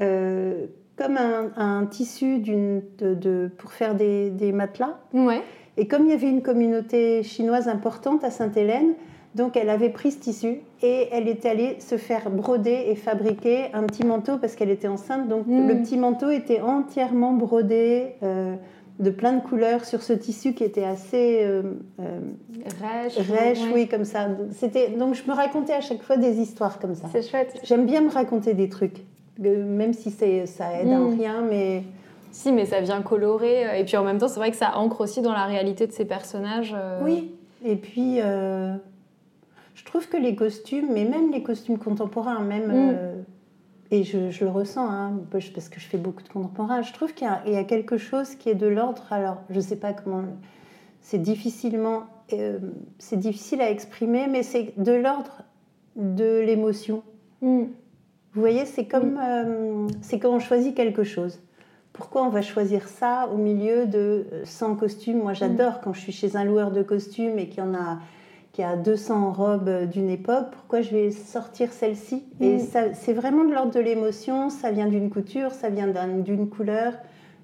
euh, 0.00 0.66
comme 0.96 1.16
un, 1.16 1.86
tissu 1.86 2.38
de, 2.38 3.50
pour 3.58 3.72
faire 3.72 3.94
des, 3.94 4.30
des 4.30 4.52
matelas. 4.52 4.98
Ouais. 5.12 5.42
Et 5.76 5.88
comme 5.88 6.04
il 6.04 6.10
y 6.10 6.14
avait 6.14 6.30
une 6.30 6.42
communauté 6.42 7.22
chinoise 7.22 7.68
importante 7.68 8.22
à 8.22 8.30
Sainte-Hélène, 8.30 8.94
donc 9.34 9.56
elle 9.56 9.68
avait 9.68 9.88
pris 9.88 10.12
ce 10.12 10.18
tissu 10.18 10.60
et 10.82 11.08
elle 11.10 11.26
est 11.26 11.44
allée 11.44 11.76
se 11.80 11.96
faire 11.96 12.30
broder 12.30 12.84
et 12.86 12.94
fabriquer 12.94 13.66
un 13.72 13.82
petit 13.82 14.04
manteau 14.04 14.38
parce 14.38 14.54
qu'elle 14.54 14.70
était 14.70 14.88
enceinte. 14.88 15.28
Donc 15.28 15.46
hmm. 15.46 15.68
le 15.68 15.82
petit 15.82 15.96
manteau 15.96 16.30
était 16.30 16.60
entièrement 16.60 17.32
brodé 17.32 18.14
euh, 18.22 18.54
de 19.00 19.10
plein 19.10 19.32
de 19.32 19.40
couleurs 19.40 19.84
sur 19.84 20.02
ce 20.04 20.12
tissu 20.12 20.52
qui 20.52 20.62
était 20.62 20.84
assez 20.84 21.40
euh, 21.42 21.62
euh 21.98 22.20
rêche, 22.80 23.16
rêche 23.28 23.58
oui 23.74 23.88
comme 23.88 24.04
ça. 24.04 24.28
C'était 24.52 24.90
donc 24.90 25.14
je 25.14 25.28
me 25.28 25.34
racontais 25.34 25.72
à 25.72 25.80
chaque 25.80 26.02
fois 26.02 26.16
des 26.16 26.38
histoires 26.38 26.78
comme 26.78 26.94
ça. 26.94 27.08
C'est 27.10 27.28
chouette. 27.28 27.58
J'aime 27.64 27.86
bien 27.86 28.02
me 28.02 28.10
raconter 28.10 28.54
des 28.54 28.68
trucs, 28.68 29.04
même 29.38 29.92
si 29.92 30.10
c'est 30.10 30.46
ça 30.46 30.80
aide 30.80 30.90
à 30.90 30.98
hmm. 30.98 31.18
rien, 31.18 31.42
mais 31.42 31.82
si, 32.30 32.52
mais 32.52 32.66
ça 32.66 32.80
vient 32.80 33.02
colorer. 33.02 33.66
Euh, 33.66 33.72
et 33.74 33.84
puis 33.84 33.96
en 33.96 34.04
même 34.04 34.18
temps, 34.18 34.28
c'est 34.28 34.40
vrai 34.40 34.50
que 34.50 34.56
ça 34.56 34.76
ancre 34.76 35.00
aussi 35.00 35.22
dans 35.22 35.32
la 35.32 35.46
réalité 35.46 35.86
de 35.86 35.92
ces 35.92 36.04
personnages. 36.04 36.76
Oui. 37.02 37.34
Et 37.64 37.76
puis, 37.76 38.20
je 39.74 39.84
trouve 39.84 40.08
que 40.08 40.16
les 40.16 40.34
costumes, 40.34 40.88
mais 40.92 41.04
même 41.04 41.30
les 41.32 41.42
costumes 41.42 41.78
contemporains, 41.78 42.40
même, 42.40 42.68
mm. 42.68 42.94
euh, 42.94 43.22
et 43.90 44.04
je, 44.04 44.44
le 44.44 44.50
ressens, 44.50 44.88
hein, 44.88 45.20
parce 45.30 45.68
que 45.68 45.80
je 45.80 45.86
fais 45.86 45.98
beaucoup 45.98 46.22
de 46.22 46.28
contemporains, 46.28 46.82
je 46.82 46.92
trouve 46.92 47.12
qu'il 47.12 47.28
y, 47.46 47.56
a 47.56 47.64
quelque 47.64 47.96
chose 47.96 48.34
qui 48.36 48.48
est 48.48 48.54
de 48.54 48.66
l'ordre, 48.66 49.04
alors 49.10 49.38
je 49.50 49.56
ne 49.56 49.60
sais 49.60 49.76
pas 49.76 49.92
comment, 49.92 50.24
c'est 51.00 51.18
difficilement, 51.18 52.04
euh, 52.32 52.58
c'est 52.98 53.18
difficile 53.18 53.60
à 53.60 53.70
exprimer, 53.70 54.26
mais 54.28 54.42
c'est 54.42 54.72
de 54.78 54.92
l'ordre 54.92 55.42
de 55.96 56.40
l'émotion. 56.40 57.02
Mm. 57.42 57.64
Vous 58.34 58.40
voyez, 58.40 58.64
c'est 58.66 58.86
comme, 58.86 59.20
euh, 59.22 59.86
c'est 60.02 60.18
quand 60.18 60.30
on 60.30 60.40
choisit 60.40 60.74
quelque 60.74 61.04
chose. 61.04 61.40
Pourquoi 61.92 62.24
on 62.24 62.28
va 62.28 62.42
choisir 62.42 62.88
ça 62.88 63.28
au 63.32 63.36
milieu 63.36 63.86
de 63.86 64.26
100 64.42 64.74
costumes? 64.74 65.18
Moi, 65.18 65.32
j'adore 65.32 65.80
quand 65.80 65.92
je 65.92 66.00
suis 66.00 66.12
chez 66.12 66.34
un 66.36 66.44
loueur 66.44 66.72
de 66.72 66.82
costumes 66.82 67.38
et 67.38 67.48
qu'il 67.48 67.62
y 67.62 67.66
en 67.66 67.74
a 67.74 67.98
qui 68.52 68.62
a 68.62 68.76
200 68.76 69.32
robes 69.32 69.88
d'une 69.90 70.08
époque, 70.08 70.46
pourquoi 70.52 70.80
je 70.80 70.90
vais 70.90 71.10
sortir 71.10 71.72
celle-ci? 71.72 72.22
Et 72.40 72.58
mm. 72.58 72.92
c'est 72.94 73.12
vraiment 73.12 73.44
de 73.44 73.52
l'ordre 73.52 73.72
de 73.72 73.80
l'émotion, 73.80 74.48
ça 74.48 74.70
vient 74.70 74.86
d'une 74.86 75.10
couture, 75.10 75.50
ça 75.50 75.70
vient 75.70 75.88
d'une 75.88 76.48
couleur, 76.48 76.92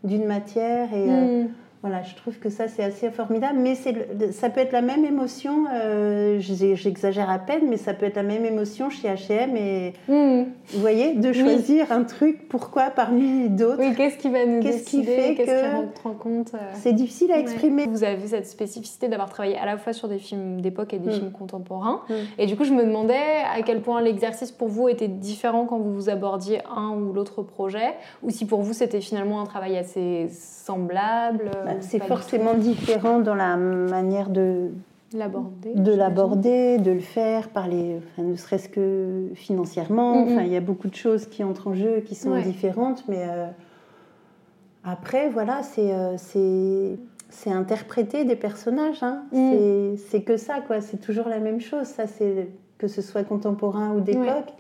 d'une 0.05 0.25
matière. 0.25 0.95
Et, 0.95 1.11
euh, 1.11 1.45
mm. 1.45 1.49
Voilà, 1.83 2.03
je 2.03 2.15
trouve 2.15 2.39
que 2.39 2.51
ça 2.51 2.69
c'est 2.69 2.85
assez 2.85 3.11
formidable, 3.11 3.59
mais 3.59 3.75
ça 3.75 4.51
peut 4.51 4.61
être 4.61 4.73
la 4.73 4.83
même 4.83 5.07
émotion, 5.07 5.65
euh, 5.73 6.39
j'exagère 6.39 7.31
à 7.31 7.39
peine, 7.39 7.63
mais 7.71 7.79
ça 7.79 7.95
peut 7.95 8.05
être 8.05 8.17
la 8.17 8.23
même 8.23 8.45
émotion 8.45 8.91
chez 8.91 9.09
H&M 9.09 9.57
et 9.57 9.95
hmm. 10.07 10.45
vous 10.75 10.81
voyez, 10.81 11.15
de 11.15 11.33
choisir 11.33 11.91
un 11.91 12.05
truc, 12.05 12.49
pourquoi 12.51 12.91
parmi 12.91 13.49
d'autres? 13.49 13.79
Oui, 13.79 13.95
qu'est-ce 13.97 14.19
qui 14.19 14.29
va 14.29 14.45
nous 14.45 14.61
qu'est-ce 14.61 14.85
qui 14.85 15.03
fait 15.05 15.35
qu'est-ce 15.35 15.63
qui 15.63 16.03
rend 16.05 16.13
compte 16.13 16.53
euh, 16.53 16.59
C'est 16.75 16.93
difficile 16.93 17.33
à 17.33 17.39
exprimer. 17.39 17.87
Vous 17.87 18.05
avez 18.05 18.27
cette 18.27 18.47
spécificité 18.47 19.09
d'avoir 19.09 19.31
travaillé 19.31 19.57
à 19.57 19.65
la 19.65 19.79
fois 19.79 19.95
sur 19.95 20.07
des 20.07 20.19
films 20.19 20.61
d'époque 20.61 20.93
et 20.93 20.99
des 20.99 21.09
hmm. 21.09 21.13
films 21.13 21.33
contemporains, 21.33 22.03
hmm. 22.11 22.15
et 22.37 22.45
du 22.45 22.57
coup 22.57 22.65
je 22.65 22.75
me 22.75 22.85
demandais 22.85 23.15
à 23.57 23.63
quel 23.63 23.81
point 23.81 24.03
l'exercice 24.03 24.53
pour 24.53 24.69
vous 24.69 24.91
était 24.91 25.09
différent 25.09 25.65
quand 25.65 25.79
vous 25.79 25.95
vous 25.95 26.11
abordiez 26.11 26.61
un 26.77 26.91
ou 26.91 27.15
l'autre 27.15 27.43
projet, 27.43 27.95
ou 28.23 28.29
si 28.29 28.45
pour 28.45 28.61
vous 28.61 28.75
c'était 28.75 29.01
finalement 29.01 29.41
un 29.41 29.47
travail 29.47 29.79
assez 29.79 30.29
semblable. 30.29 31.51
Bah, 31.65 31.70
c'est 31.81 32.03
forcément 32.03 32.55
différent 32.55 33.21
dans 33.21 33.35
la 33.35 33.57
manière 33.57 34.29
de 34.29 34.71
l'aborder, 35.13 35.75
de 35.75 35.93
l'aborder, 35.93 36.79
de 36.79 36.91
le 36.93 37.01
faire, 37.01 37.49
parler, 37.49 37.99
enfin, 37.99 38.23
ne 38.23 38.37
serait-ce 38.37 38.69
que 38.69 39.29
financièrement. 39.35 40.23
Enfin, 40.23 40.43
il 40.43 40.53
y 40.53 40.57
a 40.57 40.61
beaucoup 40.61 40.89
de 40.89 40.95
choses 40.95 41.27
qui 41.27 41.45
entrent 41.45 41.69
en 41.69 41.75
jeu, 41.75 42.01
qui 42.01 42.15
sont 42.15 42.39
différentes, 42.41 43.05
mais 43.09 43.25
euh, 43.29 43.47
après, 44.85 45.29
voilà, 45.29 45.63
c'est 45.63 45.93
euh, 45.93 46.17
c'est 47.31 47.51
interpréter 47.51 48.25
des 48.25 48.37
personnages. 48.37 49.03
Hein. 49.03 49.23
Mm. 49.33 49.97
C'est 50.09 50.23
que 50.23 50.37
ça, 50.37 50.61
quoi. 50.61 50.81
C'est 50.81 50.99
toujours 50.99 51.29
la 51.29 51.39
même 51.39 51.61
chose. 51.61 51.87
Ça, 51.87 52.07
c'est 52.07 52.49
que 52.79 52.89
ce 52.89 53.03
soit 53.03 53.25
contemporain 53.25 53.95
ou 53.95 54.01
d'époque. 54.01 54.53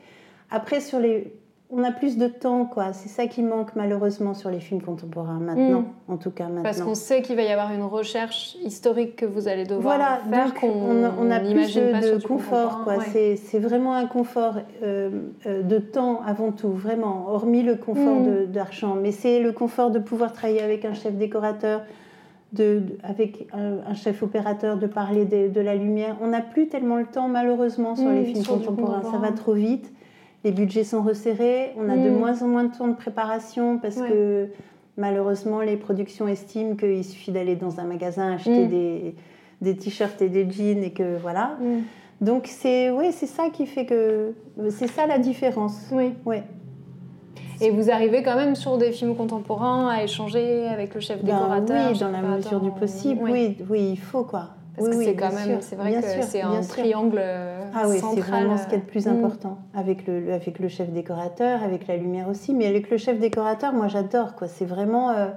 Après, 0.51 0.81
sur 0.81 0.99
les 0.99 1.33
on 1.73 1.85
a 1.85 1.93
plus 1.93 2.17
de 2.19 2.27
temps, 2.27 2.65
quoi. 2.65 2.93
C'est 2.93 3.09
ça 3.09 3.27
qui 3.27 3.43
manque 3.43 3.77
malheureusement 3.77 4.35
sur 4.35 4.51
les 4.51 4.59
films 4.59 4.83
contemporains 4.83 5.39
maintenant, 5.39 5.83
mm. 5.83 6.13
en 6.13 6.17
tout 6.17 6.31
cas 6.31 6.45
maintenant. 6.45 6.63
Parce 6.63 6.81
qu'on 6.81 6.97
sait 6.97 7.23
qu'il 7.23 7.37
va 7.37 7.43
y 7.43 7.49
avoir 7.49 7.73
une 7.73 7.83
recherche 7.83 8.57
historique 8.65 9.17
que 9.17 9.27
vous 9.27 9.47
allez 9.47 9.65
devoir 9.65 9.97
voilà, 9.97 10.21
faire. 10.29 10.53
Voilà, 10.61 11.15
on, 11.19 11.31
a 11.31 11.39
plus 11.39 11.75
de, 11.75 12.27
confort, 12.27 12.83
quoi. 12.85 12.97
C'est 13.05 13.59
vraiment 13.59 13.95
un 13.95 14.07
confort 14.07 14.57
euh, 14.83 15.11
euh, 15.47 15.63
de 15.63 15.79
temps 15.79 16.23
avant 16.27 16.51
tout, 16.51 16.73
vraiment. 16.73 17.29
Hormis 17.29 17.63
le 17.63 17.77
confort 17.77 18.21
mm. 18.21 18.47
d'argent, 18.47 18.97
mais 19.01 19.13
c'est 19.13 19.41
le 19.41 19.53
confort 19.53 19.91
de 19.91 20.01
pouvoir 20.01 20.33
travailler 20.33 20.63
avec 20.63 20.85
un 20.85 20.95
chef 20.95 21.15
décorateur. 21.15 21.83
De, 22.53 22.83
avec 23.05 23.47
un, 23.53 23.95
chef 23.95 24.25
opérateur, 24.25 24.77
de 24.77 24.89
parler 24.89 25.25
de, 25.25 25.61
la 25.61 25.77
lumière. 25.77 26.17
On 26.21 26.27
n'a 26.27 26.41
plus 26.41 26.67
tellement 26.67 26.97
le 26.97 27.07
temps, 27.07 27.29
malheureusement, 27.29 27.95
sur 27.95 28.09
mm, 28.09 28.15
les 28.15 28.25
films 28.25 28.45
contemporains. 28.45 29.03
Ça 29.09 29.19
va 29.19 29.31
trop 29.31 29.53
vite 29.53 29.93
les 30.45 30.53
budgets 30.53 30.85
sont 30.85 31.03
resserrés, 31.03 31.73
on 31.77 31.89
a 31.89 31.97
de 31.97 32.09
mm. 32.09 32.19
moins 32.19 32.43
en 32.43 32.49
moins 32.49 32.65
de 32.65 32.77
temps 32.77 32.89
de 32.89 32.95
préparation 32.95 33.79
parce 33.79 33.97
que 33.97 34.49
malheureusement 34.97 35.61
les 35.61 35.77
productions 35.77 36.29
estiment 36.29 36.77
qu'il 36.77 37.05
suffit 37.05 37.33
d'aller 37.33 37.57
dans 37.57 37.81
un 37.81 37.85
magasin 37.85 38.33
acheter 38.33 38.67
mm. 38.67 38.69
des, 38.69 39.15
des 39.61 39.77
t-shirts 39.77 40.21
et 40.23 40.29
des 40.29 40.51
jeans 40.51 40.83
et 40.83 40.93
que 40.93 41.19
voilà. 41.19 41.59
Mm. 41.61 42.25
Donc 42.25 42.47
c'est 42.47 42.91
ouais, 42.91 43.13
c'est 43.13 43.27
ça 43.27 43.49
qui 43.51 43.67
fait 43.67 43.87
que 43.87 44.33
c'est 44.71 44.89
ça 44.89 45.07
la 45.07 45.19
différence. 45.19 45.89
Oui. 45.93 46.13
Ouais. 46.25 46.43
Et 47.63 47.71
vous 47.71 47.91
arrivez 47.91 48.23
quand 48.23 48.37
même 48.37 48.55
sur 48.57 48.79
des 48.79 48.91
films 48.91 49.15
contemporains 49.15 49.89
à 49.89 50.03
échanger 50.03 50.67
avec 50.67 50.95
le 50.95 51.01
chef 51.01 51.23
ben 51.23 51.35
décorateur. 51.35 51.91
oui, 51.93 51.99
dans 51.99 52.11
la 52.11 52.23
mesure 52.23 52.61
du 52.61 52.71
possible. 52.71 53.21
Oui. 53.23 53.59
oui, 53.69 53.91
il 53.93 53.99
faut 53.99 54.25
quoi. 54.25 54.49
Parce 54.77 54.89
que 54.89 55.05
c'est 55.05 55.15
quand 55.15 55.33
même, 55.33 55.61
c'est 55.61 55.77
vrai 55.77 55.95
que 55.95 56.23
c'est 56.23 56.43
un 56.43 56.61
triangle 56.63 57.19
euh, 57.19 57.61
ah 57.75 57.89
oui, 57.89 57.99
c'est 57.99 58.21
vraiment 58.21 58.57
ce 58.57 58.67
qui 58.67 58.75
est 58.75 58.79
le 58.79 58.85
plus 58.85 59.07
mm. 59.07 59.11
important 59.11 59.59
avec 59.75 60.07
le, 60.07 60.33
avec 60.33 60.59
le 60.59 60.69
chef 60.69 60.91
décorateur, 60.91 61.63
avec 61.63 61.87
la 61.87 61.97
lumière 61.97 62.29
aussi, 62.29 62.55
mais 62.55 62.67
avec 62.67 62.91
le 62.91 62.97
chef 62.97 63.19
décorateur, 63.19 63.73
moi 63.73 63.89
j'adore 63.89 64.35
quoi. 64.35 64.49
C'est 64.49 64.65
vraiment, 64.65 65.11
euh, 65.11 65.29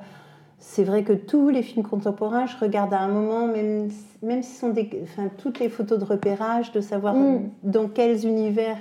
c'est 0.59 0.83
vrai 0.83 1.03
que 1.03 1.13
tous 1.13 1.49
les 1.49 1.63
films 1.63 1.85
contemporains, 1.85 2.45
je 2.45 2.57
regarde 2.57 2.93
à 2.93 2.99
un 2.99 3.07
moment, 3.07 3.47
même 3.47 3.89
même 4.21 4.43
si 4.43 4.53
ce 4.53 4.59
sont 4.61 4.69
des, 4.69 4.89
enfin 5.03 5.29
toutes 5.37 5.59
les 5.59 5.69
photos 5.69 5.99
de 5.99 6.05
repérage, 6.05 6.71
de 6.71 6.81
savoir 6.81 7.15
mm. 7.15 7.49
dans 7.63 7.87
quels 7.87 8.25
univers 8.25 8.77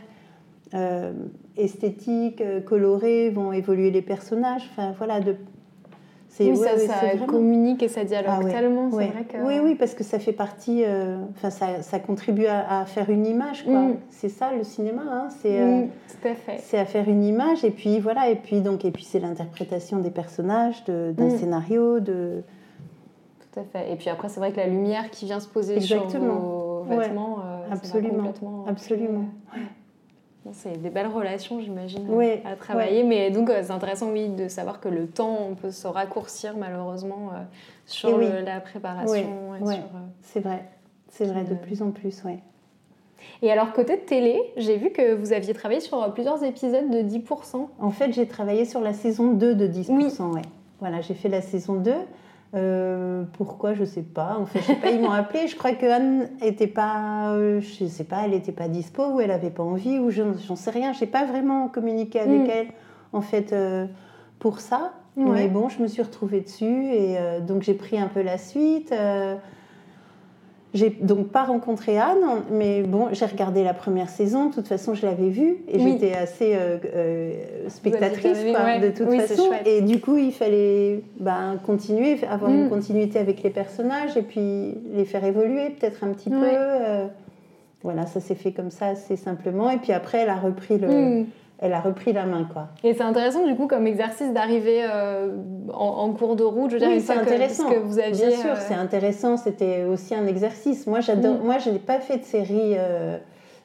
euh, 0.74 1.12
esthétiques, 1.56 2.42
colorés 2.66 3.30
vont 3.30 3.52
évoluer 3.52 3.90
les 3.90 4.02
personnages. 4.02 4.62
Enfin 4.72 4.92
voilà, 4.96 5.20
de 5.20 5.36
oui, 6.40 6.56
ça, 6.56 7.26
communique 7.26 7.82
et 7.82 7.88
ça 7.88 8.04
dialogue 8.04 8.46
ah 8.46 8.50
tellement, 8.50 8.90
c'est 8.90 9.06
vrai 9.06 9.24
que... 9.24 9.36
Oui, 9.38 9.54
oui, 9.62 9.74
parce 9.74 9.94
que 9.94 10.02
ça 10.02 10.18
fait 10.18 10.32
partie, 10.32 10.82
euh, 10.84 11.18
enfin, 11.32 11.50
ça, 11.50 11.82
ça, 11.82 11.98
contribue 11.98 12.46
à, 12.46 12.84
faire 12.86 13.10
une 13.10 13.26
image, 13.26 13.64
quoi. 13.64 13.80
Mm. 13.80 13.96
C'est 14.10 14.28
ça, 14.28 14.50
le 14.56 14.64
cinéma, 14.64 15.02
hein, 15.06 15.28
c'est... 15.40 15.60
Euh, 15.60 15.82
mm. 15.82 15.88
C'est 16.58 16.78
à 16.78 16.84
faire 16.84 17.08
une 17.08 17.24
image, 17.24 17.64
et 17.64 17.70
puis 17.70 17.98
voilà, 17.98 18.30
et 18.30 18.36
puis, 18.36 18.60
donc, 18.60 18.84
et 18.84 18.92
puis 18.92 19.02
c'est 19.02 19.18
l'interprétation 19.18 19.98
des 19.98 20.10
personnages, 20.10 20.84
d'un 20.84 21.12
mm. 21.12 21.38
scénario, 21.38 22.00
de... 22.00 22.42
Tout 23.40 23.60
à 23.60 23.64
fait. 23.64 23.92
Et 23.92 23.96
puis 23.96 24.08
après, 24.08 24.28
c'est 24.28 24.40
vrai 24.40 24.52
que 24.52 24.56
la 24.56 24.68
lumière 24.68 25.10
qui 25.10 25.26
vient 25.26 25.40
se 25.40 25.48
poser 25.48 25.76
Exactement. 25.76 26.08
sur 26.08 26.40
vos 26.40 26.84
vêtements, 26.84 27.38
euh, 27.40 27.72
absolument, 27.72 28.32
absolument. 28.66 29.24
C'est 30.50 30.80
des 30.82 30.90
belles 30.90 31.06
relations, 31.06 31.60
j'imagine, 31.60 32.08
à 32.44 32.56
travailler. 32.56 33.04
Mais 33.04 33.30
donc, 33.30 33.48
euh, 33.48 33.62
c'est 33.62 33.70
intéressant, 33.70 34.10
oui, 34.10 34.28
de 34.28 34.48
savoir 34.48 34.80
que 34.80 34.88
le 34.88 35.06
temps 35.06 35.38
on 35.48 35.54
peut 35.54 35.70
se 35.70 35.86
raccourcir, 35.86 36.56
malheureusement, 36.56 37.30
euh, 37.32 37.38
sur 37.86 38.18
la 38.18 38.60
préparation. 38.60 39.52
Euh, 39.54 39.76
c'est 40.22 40.40
vrai. 40.40 40.64
C'est 41.08 41.26
vrai, 41.26 41.44
de 41.44 41.54
plus 41.54 41.82
en 41.82 41.90
plus, 41.90 42.22
oui. 42.24 42.38
Et 43.42 43.52
alors, 43.52 43.72
côté 43.72 43.98
télé, 43.98 44.40
j'ai 44.56 44.76
vu 44.76 44.90
que 44.90 45.14
vous 45.14 45.32
aviez 45.32 45.54
travaillé 45.54 45.80
sur 45.80 46.12
plusieurs 46.12 46.42
épisodes 46.42 46.90
de 46.90 47.02
10%. 47.02 47.68
En 47.78 47.90
fait, 47.90 48.12
j'ai 48.12 48.26
travaillé 48.26 48.64
sur 48.64 48.80
la 48.80 48.92
saison 48.92 49.32
2 49.32 49.54
de 49.54 49.68
10%, 49.68 49.90
oui. 49.90 50.12
ouais. 50.34 50.42
Voilà, 50.80 51.00
j'ai 51.02 51.14
fait 51.14 51.28
la 51.28 51.42
saison 51.42 51.74
2. 51.74 51.92
Euh, 52.54 53.24
pourquoi 53.32 53.72
je 53.72 53.84
sais 53.84 54.02
pas. 54.02 54.36
En 54.38 54.44
fait, 54.44 54.60
je 54.60 54.66
sais 54.66 54.76
pas. 54.76 54.90
Ils 54.90 55.00
m'ont 55.00 55.10
appelé. 55.10 55.48
Je 55.48 55.56
crois 55.56 55.72
que 55.72 55.86
Anne 55.86 56.28
était 56.42 56.66
pas, 56.66 57.32
euh, 57.32 57.60
je 57.60 57.86
sais 57.86 58.04
pas, 58.04 58.22
elle 58.24 58.34
était 58.34 58.52
pas 58.52 58.68
dispo 58.68 59.06
ou 59.06 59.20
elle 59.20 59.30
avait 59.30 59.50
pas 59.50 59.62
envie 59.62 59.98
ou 59.98 60.10
j'en 60.10 60.56
sais 60.56 60.70
rien. 60.70 60.92
J'ai 60.92 61.06
pas 61.06 61.24
vraiment 61.24 61.68
communiqué 61.68 62.20
avec 62.20 62.42
mm. 62.42 62.50
elle 62.50 62.68
en 63.12 63.22
fait 63.22 63.52
euh, 63.52 63.86
pour 64.38 64.60
ça. 64.60 64.92
Mais 65.14 65.48
bon, 65.48 65.68
je 65.68 65.82
me 65.82 65.88
suis 65.88 66.00
retrouvée 66.00 66.40
dessus 66.40 66.94
et 66.94 67.18
donc 67.46 67.60
j'ai 67.62 67.74
pris 67.74 67.98
un 67.98 68.08
peu 68.08 68.22
la 68.22 68.38
suite. 68.38 68.94
J'ai 70.74 70.88
donc 70.88 71.28
pas 71.28 71.44
rencontré 71.44 71.98
Anne, 71.98 72.44
mais 72.50 72.82
bon, 72.82 73.08
j'ai 73.12 73.26
regardé 73.26 73.62
la 73.62 73.74
première 73.74 74.08
saison. 74.08 74.48
De 74.48 74.54
toute 74.54 74.68
façon, 74.68 74.94
je 74.94 75.04
l'avais 75.04 75.28
vue 75.28 75.58
et 75.68 75.78
j'étais 75.78 76.14
assez 76.14 76.54
euh, 76.54 76.78
euh, 76.94 77.34
spectatrice 77.68 78.38
de 78.42 78.88
toute 78.90 79.12
façon. 79.20 79.50
Et 79.66 79.82
du 79.82 80.00
coup, 80.00 80.16
il 80.16 80.32
fallait 80.32 81.02
ben, 81.20 81.58
continuer, 81.66 82.18
avoir 82.24 82.50
une 82.50 82.66
mm. 82.66 82.70
continuité 82.70 83.18
avec 83.18 83.42
les 83.42 83.50
personnages 83.50 84.16
et 84.16 84.22
puis 84.22 84.74
les 84.94 85.04
faire 85.04 85.24
évoluer 85.24 85.70
peut-être 85.78 86.04
un 86.04 86.08
petit 86.08 86.30
peu. 86.30 86.40
Euh. 86.42 87.06
voilà, 87.82 88.06
ça 88.06 88.20
s'est 88.20 88.34
fait 88.34 88.52
comme 88.52 88.70
ça 88.70 88.86
assez 88.86 89.16
simplement. 89.16 89.68
Et 89.68 89.76
puis 89.76 89.92
après, 89.92 90.18
elle 90.20 90.30
a 90.30 90.36
repris 90.36 90.78
le. 90.78 90.88
Mm. 90.88 91.26
Elle 91.62 91.72
a 91.72 91.80
repris 91.80 92.12
la 92.12 92.26
main, 92.26 92.46
quoi. 92.52 92.68
Et 92.82 92.92
c'est 92.92 93.04
intéressant, 93.04 93.46
du 93.46 93.54
coup, 93.54 93.68
comme 93.68 93.86
exercice 93.86 94.32
d'arriver 94.32 94.80
euh, 94.82 95.30
en, 95.72 96.10
cours 96.10 96.34
de 96.34 96.42
route. 96.42 96.72
Je 96.72 96.76
veux 96.76 96.86
oui, 96.86 97.00
c'est 97.00 97.12
intéressant. 97.14 97.70
Que, 97.70 97.78
vous 97.78 98.00
aviez, 98.00 98.26
Bien 98.26 98.36
sûr, 98.36 98.56
c'est 98.56 98.74
intéressant. 98.74 99.36
C'était 99.36 99.84
aussi 99.84 100.14
un 100.14 100.26
exercice. 100.26 100.88
Moi, 100.88 101.00
j'adore. 101.00 101.36
Mm. 101.36 101.44
Moi, 101.44 101.58
je 101.58 101.70
n'ai 101.70 101.78
pas 101.78 102.00
fait 102.00 102.18
de 102.18 102.24
série. 102.24 102.74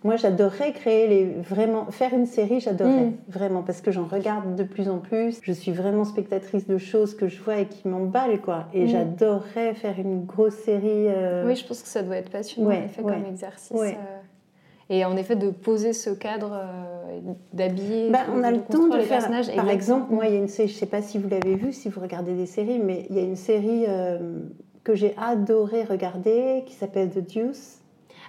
Moi, 0.04 0.16
j'adorerais 0.16 0.74
créer 0.74 1.08
les 1.08 1.26
vraiment 1.26 1.88
faire 1.90 2.14
une 2.14 2.28
série. 2.28 2.60
J'adorerais 2.60 3.06
mm. 3.06 3.18
vraiment 3.30 3.64
parce 3.64 3.82
que 3.82 3.90
j'en 3.92 4.06
regarde 4.06 4.56
de 4.56 4.64
plus 4.64 4.90
en 4.90 5.00
plus. 5.00 5.40
Je 5.42 5.52
suis 5.52 5.72
vraiment 5.72 6.06
spectatrice 6.06 6.68
de 6.68 6.78
choses 6.78 7.16
que 7.16 7.28
je 7.28 7.42
vois 7.42 7.58
et 7.58 7.66
qui 7.66 7.88
m'emballent, 7.88 8.42
quoi. 8.42 8.66
Et 8.76 8.86
mm. 8.86 8.88
j'adorerais 8.90 9.74
faire 9.74 9.96
une 9.98 10.24
grosse 10.24 10.56
série. 10.56 11.08
Oui, 11.46 11.56
je 11.56 11.66
pense 11.66 11.82
que 11.82 11.90
ça 11.90 12.04
doit 12.04 12.18
être 12.18 12.30
passionnant, 12.30 12.70
en 12.70 12.74
effet, 12.74 13.02
comme 13.02 13.26
exercice. 13.26 13.76
Et 14.90 15.04
en 15.04 15.18
effet, 15.18 15.36
de 15.36 15.50
poser 15.50 15.94
ce 15.94 16.10
cadre, 16.10 16.54
euh, 16.54 17.34
d'habiller, 17.54 18.10
bah, 18.10 18.20
on 18.34 18.44
a 18.44 18.52
le 18.52 18.62
temps 18.62 18.88
de 18.88 19.00
faire. 19.00 19.20
Personnages. 19.20 19.54
Par 19.54 19.70
exemple, 19.70 20.14
moi, 20.14 20.28
il 20.28 20.34
y 20.34 20.38
a 20.38 20.40
une 20.40 20.48
série, 20.48 20.70
je 20.70 20.76
ne 20.76 20.80
sais 20.80 20.86
pas 20.86 21.02
si 21.02 21.18
vous 21.18 21.28
l'avez 21.28 21.56
vue, 21.56 21.74
si 21.74 21.90
vous 21.90 22.00
regardez 22.00 22.34
des 22.34 22.46
séries, 22.46 22.80
mais 22.80 23.06
il 23.10 23.18
y 23.18 23.20
a 23.20 23.24
une 23.24 23.36
série 23.36 23.86
euh, 23.88 24.40
que 24.84 24.96
j'ai 24.96 25.14
adoré 25.18 25.84
regarder 25.84 26.64
qui 26.66 26.74
s'appelle 26.74 27.10
The 27.10 27.36
Deuce. 27.36 27.80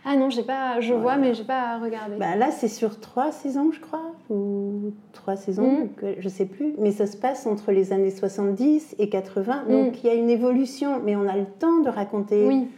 Ah 0.05 0.17
non, 0.17 0.31
j'ai 0.31 0.43
pas, 0.43 0.81
je 0.81 0.95
vois, 0.95 1.17
mais 1.17 1.35
j'ai 1.35 1.45
pas 1.45 1.79
regardé. 1.79 2.17
Bah, 2.17 2.35
là, 2.35 2.51
c'est 2.51 2.69
sur 2.69 2.99
trois 2.99 3.31
saisons, 3.31 3.71
je 3.73 3.81
crois, 3.81 4.13
ou 4.31 4.93
trois 5.13 5.37
saisons, 5.37 5.89
je 6.01 6.15
je 6.19 6.29
sais 6.29 6.47
plus. 6.47 6.75
Mais 6.79 6.93
ça 6.93 7.07
se 7.07 7.17
passe 7.17 7.47
entre 7.47 7.73
les 7.73 7.93
années 7.93 8.11
70 8.11 8.97
et 8.99 9.09
80, 9.09 9.65
mm. 9.65 9.71
donc 9.71 10.03
il 10.03 10.07
y 10.07 10.11
a 10.11 10.15
une 10.15 10.31
évolution, 10.31 11.01
mais 11.05 11.15
on 11.15 11.29
a 11.29 11.37
le 11.37 11.47
temps 11.47 11.81
de 11.83 11.89
raconter. 11.89 12.47
Oui 12.47 12.69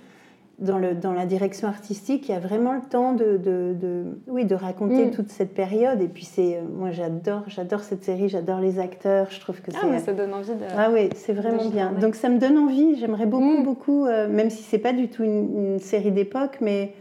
dans, 0.61 0.79
le, 0.79 0.95
dans 0.95 1.12
la 1.12 1.25
direction 1.25 1.69
artistique, 1.69 2.29
il 2.29 2.33
y 2.33 2.35
a 2.35 2.38
vraiment 2.38 2.73
le 2.73 2.83
temps 2.83 3.14
de, 3.14 3.38
de, 3.38 3.75
de 3.81 4.05
oui, 4.26 4.45
de 4.45 4.55
raconter 4.55 5.07
mm. 5.07 5.11
toute 5.11 5.31
cette 5.31 5.55
période. 5.55 6.00
Et 6.02 6.09
puis, 6.09 6.25
c'est, 6.25 6.57
euh, 6.57 6.61
moi, 6.76 6.90
j'adore, 6.90 7.45
j'adore 7.47 7.81
cette 7.81 8.05
série, 8.05 8.29
j'adore 8.29 8.61
les 8.61 8.79
acteurs. 8.79 9.29
Je 9.31 9.40
trouve 9.40 9.61
que 9.62 9.71
ah, 9.75 9.79
c'est. 9.81 9.99
ça 10.00 10.12
donne 10.12 10.35
envie 10.35 10.50
de. 10.50 10.64
Ah 10.76 10.90
oui, 10.93 11.09
c'est 11.14 11.33
vraiment 11.33 11.69
bien. 11.69 11.93
Donc, 11.93 12.14
ça 12.14 12.29
me 12.29 12.38
donne 12.38 12.59
envie. 12.59 12.97
J'aimerais 12.97 13.26
beaucoup, 13.26 13.59
mm. 13.59 13.64
beaucoup, 13.64 14.07
euh, 14.07 14.29
même 14.29 14.50
si 14.50 14.62
c'est 14.62 14.79
pas 14.79 14.93
du 14.93 15.09
tout 15.09 15.25
une, 15.25 15.79
série 15.79 16.12
d'époque, 16.12 16.59
mais 16.61 16.93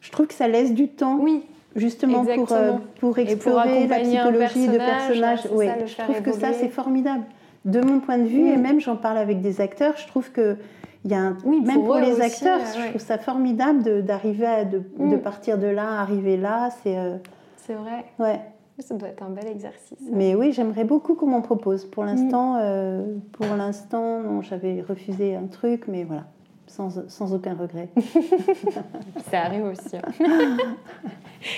je 0.00 0.10
trouve 0.10 0.26
que 0.26 0.34
ça 0.34 0.46
laisse 0.46 0.74
du 0.74 0.88
temps. 0.88 1.18
Oui. 1.20 1.42
Justement 1.76 2.24
pour, 2.24 2.52
euh, 2.52 2.74
pour 3.00 3.18
explorer 3.18 3.88
la 3.88 3.98
psychologie 3.98 4.68
de 4.68 4.76
personnages. 4.76 5.40
Oui, 5.50 5.66
je 5.86 5.96
trouve 5.96 6.22
que 6.22 6.32
ça, 6.32 6.52
c'est 6.52 6.68
formidable. 6.68 7.24
De 7.64 7.80
mon 7.80 7.98
point 7.98 8.18
de 8.18 8.28
vue, 8.28 8.46
et 8.46 8.56
mm. 8.56 8.60
même 8.60 8.80
j'en 8.80 8.94
parle 8.94 9.18
avec 9.18 9.40
des 9.40 9.60
acteurs, 9.60 9.94
je 9.96 10.06
trouve 10.06 10.30
que 10.30 10.56
il 11.04 11.10
y 11.10 11.14
a 11.14 11.20
un, 11.20 11.36
oui, 11.44 11.60
même 11.60 11.84
pour, 11.84 11.96
les 11.96 12.20
acteurs, 12.20 12.60
euh, 12.60 12.82
je 12.82 12.88
trouve 12.88 13.00
ça 13.00 13.18
formidable 13.18 14.02
d'arriver 14.04 14.46
à 14.46 14.64
de, 14.64 14.82
de, 14.98 15.16
mm. 15.16 15.20
partir 15.20 15.58
de 15.58 15.66
là, 15.66 16.00
arriver 16.00 16.36
là. 16.36 16.70
C'est 16.82 16.96
euh, 16.96 17.16
c'est 17.56 17.74
vrai. 17.74 18.06
Ouais. 18.18 18.40
Ça 18.78 18.94
doit 18.96 19.08
être 19.08 19.22
un 19.22 19.30
bel 19.30 19.46
exercice. 19.46 19.98
Mais 20.10 20.34
oui, 20.34 20.52
j'aimerais 20.52 20.82
beaucoup 20.82 21.14
qu'on 21.14 21.28
m'en 21.28 21.42
propose. 21.42 21.84
Pour 21.84 22.04
l'instant, 22.04 22.54
mm. 22.54 22.60
euh, 22.62 23.16
pour 23.32 23.54
l'instant, 23.56 24.20
non, 24.20 24.40
j'avais 24.42 24.82
refusé 24.82 25.36
un 25.36 25.46
truc, 25.46 25.84
mais 25.88 26.04
voilà 26.04 26.24
sans, 26.74 27.34
aucun 27.34 27.54
regret. 27.54 27.88
ça 29.30 29.42
arrive 29.42 29.64
aussi. 29.64 29.96
Hein. 29.96 30.56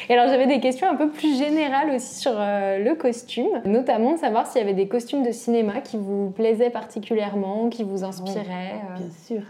Et 0.08 0.14
alors 0.14 0.28
j'avais 0.28 0.46
des 0.46 0.60
questions 0.60 0.88
un 0.88 0.96
peu 0.96 1.10
plus 1.10 1.38
générales 1.38 1.90
aussi 1.94 2.16
sur 2.16 2.32
euh, 2.34 2.78
le 2.78 2.94
costume, 2.94 3.62
notamment 3.64 4.12
de 4.12 4.18
savoir 4.18 4.46
s'il 4.46 4.60
y 4.60 4.64
avait 4.64 4.74
des 4.74 4.88
costumes 4.88 5.22
de 5.22 5.32
cinéma 5.32 5.80
qui 5.80 5.96
vous 5.96 6.30
plaisaient 6.30 6.70
particulièrement, 6.70 7.68
qui 7.68 7.84
vous 7.84 8.04
inspiraient. 8.04 8.80
Euh. 8.90 8.98
Bien 8.98 9.10
sûr. 9.10 9.42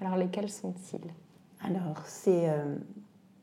Alors 0.00 0.16
lesquels 0.16 0.50
sont-ils? 0.50 1.10
Alors 1.62 2.02
c'est 2.04 2.48
euh, 2.48 2.76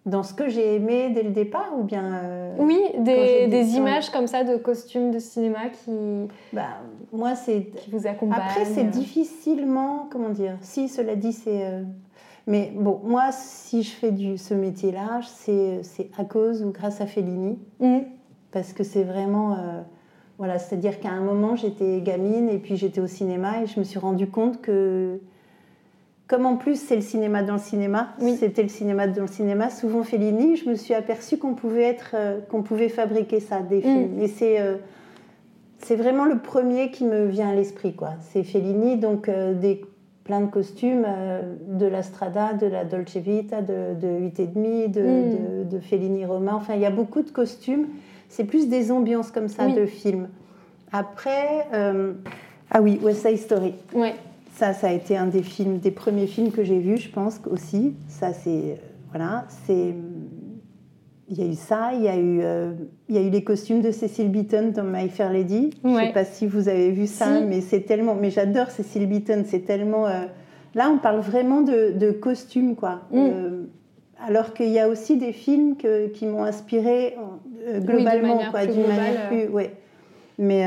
dans 0.06 0.24
ce 0.24 0.34
que 0.34 0.50
j'ai 0.50 0.76
aimé 0.76 1.12
dès 1.14 1.24
le 1.24 1.30
départ 1.30 1.72
ou 1.78 1.84
bien 1.84 2.04
euh, 2.04 2.56
Oui, 2.60 2.80
des, 3.00 3.48
des 3.48 3.76
images 3.76 4.10
comme 4.10 4.28
ça 4.28 4.44
de 4.44 4.58
costumes 4.58 5.12
de 5.12 5.20
cinéma 5.20 5.70
qui. 5.70 6.28
Bah, 6.52 6.82
moi, 7.14 7.36
c'est. 7.36 7.68
Qui 7.78 7.92
vous 7.92 8.06
accompagnent. 8.06 8.42
Après, 8.42 8.66
c'est 8.66 8.90
difficilement. 8.90 10.08
Comment 10.12 10.30
dire 10.30 10.58
Si, 10.62 10.90
cela 10.90 11.16
dit, 11.16 11.32
c'est. 11.32 11.66
Euh, 11.66 11.84
mais 12.48 12.74
bon, 12.76 13.00
moi, 13.06 13.32
si 13.32 13.84
je 13.84 13.92
fais 13.92 14.12
du, 14.12 14.38
ce 14.38 14.54
métier-là, 14.54 15.22
c'est 15.24 15.82
à 16.18 16.26
cause 16.26 16.64
ou 16.64 16.72
grâce 16.72 17.00
à 17.00 17.06
Fellini. 17.06 17.58
Mm. 17.80 18.00
Parce 18.52 18.74
que 18.74 18.84
c'est 18.84 19.04
vraiment. 19.04 19.54
Euh, 19.54 19.82
voilà, 20.38 20.60
c'est-à-dire 20.60 21.00
qu'à 21.00 21.12
un 21.12 21.22
moment, 21.22 21.56
j'étais 21.56 22.02
gamine 22.02 22.50
et 22.50 22.58
puis 22.58 22.76
j'étais 22.76 23.00
au 23.00 23.08
cinéma 23.08 23.62
et 23.62 23.68
je 23.68 23.80
me 23.80 23.86
suis 23.86 24.00
rendu 24.00 24.28
compte 24.28 24.62
que 24.62 25.22
comme 26.34 26.48
en 26.48 26.56
plus 26.56 26.82
c'est 26.82 26.96
le 26.96 27.04
cinéma 27.04 27.44
dans 27.44 27.54
le 27.54 27.60
cinéma, 27.60 28.08
c'était 28.40 28.64
le 28.64 28.70
cinéma 28.70 29.06
dans 29.06 29.22
le 29.22 29.28
cinéma, 29.28 29.70
souvent 29.70 30.02
Fellini, 30.02 30.56
je 30.56 30.68
me 30.68 30.74
suis 30.74 30.96
aperçue 30.96 31.38
qu'on 31.38 31.54
pouvait 31.54 31.84
être, 31.84 32.16
euh, 32.16 32.40
qu'on 32.50 32.64
pouvait 32.64 32.90
fabriquer 32.90 33.40
ça, 33.40 33.60
des 33.60 33.78
mm. 33.78 33.82
films. 33.82 34.20
Et 34.20 34.28
c'est 34.28 34.60
euh, 34.60 34.78
c'est 35.78 35.96
vraiment 35.96 36.26
le 36.26 36.40
premier 36.40 36.90
qui 36.90 37.06
me 37.06 37.28
vient 37.28 37.50
à 37.50 37.54
l'esprit, 37.54 37.94
quoi. 37.94 38.14
C'est 38.32 38.42
Fellini, 38.42 38.98
donc 38.98 39.30
euh, 39.30 39.54
des 39.54 39.86
plein 40.24 40.42
de 40.42 40.48
costumes, 40.48 41.06
de 41.68 41.86
la 41.86 42.02
Strada, 42.02 42.54
de 42.54 42.66
la 42.66 42.84
Dolce 42.84 43.18
Vita, 43.18 43.62
de, 43.62 43.94
de 43.94 44.08
8 44.08 44.40
et 44.40 44.48
demi, 44.48 44.90
de, 44.90 45.02
mm. 45.02 45.70
de, 45.70 45.80
Fellini 45.82 46.26
Roma. 46.26 46.56
Enfin, 46.56 46.74
il 46.74 46.82
y 46.82 46.88
a 46.88 46.92
beaucoup 46.92 47.22
de 47.22 47.30
costumes. 47.30 47.86
C'est 48.30 48.46
plus 48.46 48.70
des 48.70 48.92
ambiances 48.92 49.30
comme 49.30 49.50
ça 49.50 49.68
de 49.68 49.86
films. 49.86 50.30
Après, 50.92 51.68
ah 52.72 52.82
oui, 52.82 53.00
West 53.04 53.28
Side 53.28 53.38
Story. 53.38 53.76
Ouais. 53.94 54.16
Ça, 54.56 54.74
ça 54.74 54.88
a 54.88 54.92
été 54.92 55.18
un 55.18 55.28
des 55.28 55.44
films, 55.44 55.80
des 55.80 55.92
premiers 55.92 56.28
films 56.28 56.52
que 56.52 56.64
j'ai 56.64 56.80
vus, 56.80 56.98
je 56.98 57.10
pense 57.10 57.42
aussi. 57.50 57.96
Ça, 58.08 58.34
c'est 58.34 58.78
voilà, 59.12 59.46
c'est 59.66 59.94
il 61.30 61.40
y 61.40 61.42
a 61.42 61.52
eu 61.52 61.56
ça, 61.56 61.92
il 61.94 62.04
y 62.04 62.08
a 62.08 62.18
eu, 62.18 62.42
euh, 62.44 62.74
il 63.10 63.16
y 63.16 63.18
a 63.18 63.22
eu 63.22 63.30
les 63.30 63.44
costumes 63.44 63.82
de 63.82 63.92
Cecil 63.92 64.30
Beaton 64.30 64.72
dans 64.76 64.84
My 64.84 65.10
Fair 65.10 65.32
Lady. 65.32 65.72
Je 65.84 65.90
ne 65.90 65.98
sais 65.98 66.14
pas 66.14 66.26
si 66.26 66.46
vous 66.46 66.70
avez 66.70 66.92
vu 66.92 67.08
ça, 67.08 67.40
mais 67.40 67.62
c'est 67.62 67.82
tellement, 67.82 68.16
mais 68.16 68.30
j'adore 68.30 68.70
Cecil 68.70 69.08
Beaton, 69.08 69.44
c'est 69.48 69.66
tellement. 69.66 70.06
Euh, 70.08 70.26
là, 70.76 70.90
on 70.94 70.98
parle 70.98 71.20
vraiment 71.20 71.62
de, 71.62 72.12
costumes, 72.12 72.76
quoi. 72.76 73.02
Mm. 73.12 73.18
Euh, 73.18 73.64
alors 74.26 74.54
qu'il 74.54 74.70
y 74.70 74.80
a 74.80 74.88
aussi 74.88 75.18
des 75.18 75.34
films 75.34 75.76
que, 75.76 76.08
qui 76.08 76.26
m'ont 76.26 76.44
inspiré 76.44 77.16
globalement, 77.80 78.40
quoi, 78.52 78.66
d'une 78.66 78.88
manière 78.88 79.30
plus, 79.30 79.48
ouais. 79.48 79.74
Mais 80.38 80.66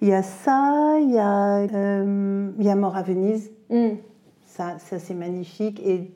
il 0.00 0.08
y 0.08 0.12
a 0.12 0.22
ça, 0.22 0.96
il 1.00 1.12
y 1.12 1.18
a, 1.18 1.58
euh, 1.58 2.50
il 2.58 2.64
y 2.64 2.68
a 2.68 2.76
Mort 2.76 2.96
à 2.96 3.02
Venise. 3.02 3.50
Mm. 3.70 3.96
Ça, 4.44 4.76
ça 4.78 4.98
c'est 4.98 5.14
magnifique. 5.14 5.80
Et 5.84 6.10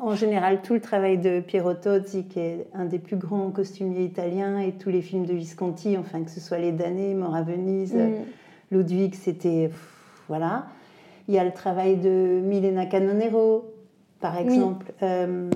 en 0.00 0.14
général, 0.14 0.62
tout 0.62 0.74
le 0.74 0.80
travail 0.80 1.18
de 1.18 1.40
Piero 1.40 1.74
Tozzi, 1.74 2.24
qui 2.24 2.40
est 2.40 2.66
un 2.74 2.84
des 2.84 2.98
plus 2.98 3.16
grands 3.16 3.50
costumiers 3.50 4.04
italiens, 4.04 4.58
et 4.58 4.72
tous 4.72 4.90
les 4.90 5.02
films 5.02 5.26
de 5.26 5.34
Visconti, 5.34 5.96
enfin 5.96 6.22
que 6.22 6.30
ce 6.30 6.40
soit 6.40 6.58
Les 6.58 6.72
Damnés, 6.72 7.14
Mort 7.14 7.34
à 7.34 7.42
Venise, 7.42 7.94
mm. 7.94 8.76
Ludwig, 8.76 9.14
c'était. 9.14 9.70
Voilà. 10.28 10.66
Il 11.26 11.34
y 11.34 11.38
a 11.38 11.44
le 11.44 11.52
travail 11.52 11.96
de 11.96 12.40
Milena 12.42 12.86
Canonero, 12.86 13.72
par 14.20 14.38
exemple. 14.38 14.92
Euh, 15.02 15.50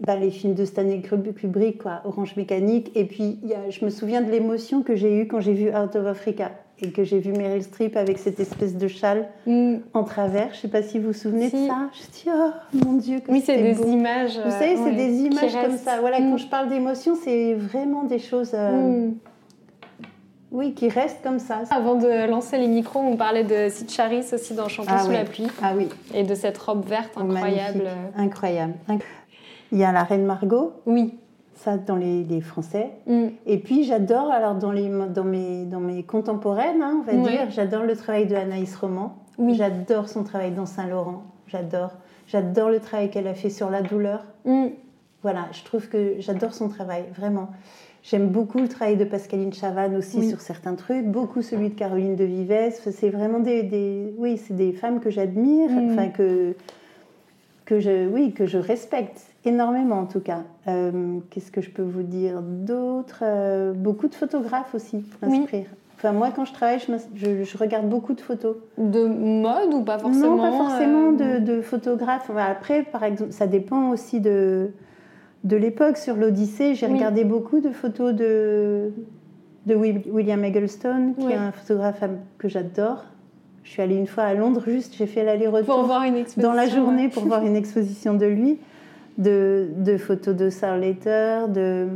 bah, 0.00 0.16
les 0.16 0.30
films 0.30 0.54
de 0.54 0.64
Stanley 0.64 1.02
Kubrick, 1.02 1.82
quoi, 1.82 2.00
Orange 2.04 2.36
Mécanique. 2.36 2.90
Et 2.94 3.04
puis, 3.04 3.38
y 3.44 3.54
a, 3.54 3.70
je 3.70 3.84
me 3.84 3.90
souviens 3.90 4.22
de 4.22 4.30
l'émotion 4.30 4.82
que 4.82 4.96
j'ai 4.96 5.20
eue 5.20 5.28
quand 5.28 5.40
j'ai 5.40 5.52
vu 5.52 5.68
Out 5.68 5.96
of 5.96 6.06
Africa 6.06 6.52
et 6.82 6.90
que 6.90 7.04
j'ai 7.04 7.18
vu 7.18 7.32
Meryl 7.32 7.62
Streep 7.62 7.96
avec 7.96 8.18
cette 8.18 8.40
espèce 8.40 8.76
de 8.76 8.88
châle 8.88 9.28
mm. 9.46 9.76
en 9.92 10.04
travers. 10.04 10.48
Je 10.52 10.56
ne 10.56 10.60
sais 10.62 10.68
pas 10.68 10.82
si 10.82 10.98
vous 10.98 11.08
vous 11.08 11.12
souvenez 11.12 11.50
de 11.50 11.66
ça. 11.66 11.90
Je 11.92 12.10
dis, 12.12 12.28
oh 12.28 12.50
mon 12.84 12.94
Dieu, 12.94 13.20
que 13.20 13.30
Oui, 13.30 13.42
c'est 13.44 13.58
des 13.58 13.80
images. 13.82 14.38
Vous 14.38 14.50
savez, 14.50 14.76
c'est 14.76 14.92
des 14.92 15.18
images 15.18 15.52
comme 15.52 15.76
ça. 15.76 16.00
Voilà, 16.00 16.18
quand 16.18 16.34
mm. 16.34 16.38
je 16.38 16.46
parle 16.46 16.68
d'émotion, 16.68 17.14
c'est 17.22 17.54
vraiment 17.54 18.04
des 18.04 18.18
choses. 18.18 18.52
Euh, 18.54 19.08
mm. 19.08 19.14
Oui, 20.52 20.74
qui 20.74 20.88
restent 20.88 21.22
comme 21.22 21.38
ça. 21.38 21.60
Avant 21.70 21.94
de 21.94 22.28
lancer 22.28 22.58
les 22.58 22.66
micros, 22.66 22.98
on 22.98 23.16
parlait 23.16 23.44
de 23.44 23.68
Sid 23.68 23.88
Charis 23.88 24.24
aussi 24.32 24.54
dans 24.54 24.66
Chanter 24.66 24.90
ah 24.92 25.04
sous 25.04 25.12
la 25.12 25.24
pluie. 25.24 25.46
Ah 25.62 25.74
oui. 25.76 25.88
Et 26.12 26.24
de 26.24 26.34
cette 26.34 26.58
robe 26.58 26.84
verte 26.86 27.16
incroyable. 27.16 27.84
Incroyable. 28.16 28.74
Il 29.72 29.78
y 29.78 29.84
a 29.84 29.92
la 29.92 30.02
Reine 30.02 30.24
Margot. 30.24 30.72
Oui. 30.86 31.18
Ça, 31.54 31.76
dans 31.76 31.96
les, 31.96 32.24
les 32.24 32.40
Français. 32.40 32.90
Mm. 33.06 33.26
Et 33.46 33.58
puis, 33.58 33.84
j'adore, 33.84 34.30
alors 34.30 34.54
dans, 34.54 34.72
les, 34.72 34.88
dans, 34.88 35.24
mes, 35.24 35.64
dans 35.64 35.80
mes 35.80 36.02
contemporaines, 36.02 36.82
hein, 36.82 37.02
on 37.02 37.02
va 37.02 37.28
dire, 37.28 37.50
j'adore 37.50 37.82
le 37.82 37.94
travail 37.96 38.26
de 38.26 38.34
Anaïs 38.34 38.74
Roman. 38.76 39.16
Oui. 39.38 39.54
J'adore 39.54 40.08
son 40.08 40.24
travail 40.24 40.52
dans 40.52 40.66
Saint-Laurent. 40.66 41.22
J'adore. 41.46 41.92
J'adore 42.26 42.70
le 42.70 42.80
travail 42.80 43.10
qu'elle 43.10 43.26
a 43.26 43.34
fait 43.34 43.50
sur 43.50 43.70
la 43.70 43.82
douleur. 43.82 44.24
Mm. 44.44 44.68
Voilà, 45.22 45.48
je 45.52 45.62
trouve 45.64 45.88
que 45.88 46.14
j'adore 46.18 46.54
son 46.54 46.68
travail, 46.68 47.04
vraiment. 47.14 47.50
J'aime 48.02 48.28
beaucoup 48.28 48.58
le 48.58 48.68
travail 48.68 48.96
de 48.96 49.04
Pascaline 49.04 49.52
Chavannes 49.52 49.94
aussi 49.94 50.26
sur 50.26 50.40
certains 50.40 50.74
trucs, 50.74 51.04
beaucoup 51.06 51.42
celui 51.42 51.68
de 51.68 51.74
Caroline 51.74 52.16
de 52.16 52.24
Vives. 52.24 52.72
C'est 52.90 53.10
vraiment 53.10 53.40
des, 53.40 53.62
des 53.62 54.14
oui, 54.16 54.38
c'est 54.38 54.56
des 54.56 54.72
femmes 54.72 55.00
que 55.00 55.10
j'admire, 55.10 55.68
mm. 55.68 55.92
enfin 55.92 56.08
que 56.08 56.54
que 57.70 57.78
je, 57.78 58.08
oui, 58.08 58.32
que 58.32 58.46
je 58.46 58.58
respecte 58.58 59.26
énormément 59.44 60.00
en 60.00 60.06
tout 60.06 60.18
cas. 60.18 60.42
Euh, 60.66 61.20
qu'est-ce 61.30 61.52
que 61.52 61.60
je 61.60 61.70
peux 61.70 61.82
vous 61.82 62.02
dire 62.02 62.42
d'autre? 62.42 63.20
Euh, 63.22 63.72
Beaucoup 63.72 64.08
de 64.08 64.14
photographes 64.16 64.74
aussi 64.74 65.04
m'inspirent. 65.22 65.70
Enfin, 65.96 66.10
moi, 66.10 66.30
quand 66.34 66.44
je 66.44 66.52
travaille, 66.52 66.80
je, 67.14 67.44
je, 67.44 67.58
regarde 67.58 67.88
beaucoup 67.88 68.14
de 68.14 68.20
photos. 68.20 68.56
De 68.76 69.06
mode 69.06 69.72
ou 69.72 69.82
pas 69.82 69.98
forcément 69.98 70.36
Non, 70.36 70.42
pas 70.42 70.50
forcément 70.50 71.12
euh, 71.12 71.38
de, 71.38 71.44
de, 71.44 71.60
photographes. 71.60 72.28
après, 72.36 72.82
par 72.82 73.04
exemple, 73.04 73.30
ça 73.30 73.46
dépend 73.46 73.90
aussi 73.90 74.18
de, 74.18 74.70
de 75.44 75.56
l'époque 75.56 75.96
sur 75.96 76.16
l'Odyssée. 76.16 76.74
J'ai 76.74 76.86
regardé 76.86 77.22
beaucoup 77.22 77.60
de 77.60 77.70
photos 77.70 78.14
de, 78.14 78.90
de 79.66 79.74
William 79.76 80.42
Eggleston, 80.42 81.14
qui 81.16 81.26
est 81.26 81.36
un 81.36 81.52
photographe 81.52 82.02
que 82.38 82.48
j'adore. 82.48 83.04
Je 83.62 83.70
suis 83.70 83.82
allée 83.82 83.96
une 83.96 84.06
fois 84.06 84.24
à 84.24 84.34
Londres, 84.34 84.62
juste 84.66 84.94
j'ai 84.96 85.06
fait 85.06 85.24
l'aller-retour 85.24 85.88
dans 86.36 86.52
la 86.52 86.68
journée 86.68 87.08
pour 87.08 87.24
voir 87.24 87.44
une 87.44 87.56
exposition 87.56 88.14
de 88.14 88.26
lui, 88.26 88.58
de, 89.18 89.68
de 89.76 89.96
photos 89.96 90.34
de 90.34 90.50
Sarah 90.50 90.78
de, 90.78 91.88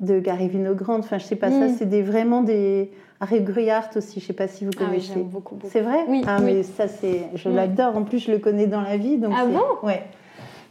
de 0.00 0.18
Gary 0.20 0.48
Vinogrand. 0.48 0.98
Enfin, 0.98 1.18
je 1.18 1.24
sais 1.24 1.36
pas, 1.36 1.50
ça, 1.50 1.66
mm. 1.66 1.74
c'est 1.78 1.86
des, 1.86 2.02
vraiment 2.02 2.42
des. 2.42 2.90
Harry 3.22 3.42
Gruyart 3.42 3.90
aussi, 3.96 4.18
je 4.18 4.24
sais 4.24 4.32
pas 4.32 4.48
si 4.48 4.64
vous 4.64 4.70
connaissez. 4.70 5.12
Ah 5.14 5.18
oui, 5.18 5.24
beaucoup, 5.24 5.56
beaucoup. 5.56 5.70
C'est 5.70 5.82
vrai? 5.82 6.06
Oui. 6.08 6.22
Ah, 6.26 6.38
mais 6.40 6.62
ça, 6.62 6.88
c'est. 6.88 7.24
Je 7.34 7.50
l'adore. 7.50 7.96
En 7.96 8.04
plus, 8.04 8.18
je 8.18 8.30
le 8.30 8.38
connais 8.38 8.66
dans 8.66 8.80
la 8.80 8.96
vie. 8.96 9.18
Donc 9.18 9.34
ah 9.36 9.44
bon? 9.44 9.86
Ouais. 9.86 10.04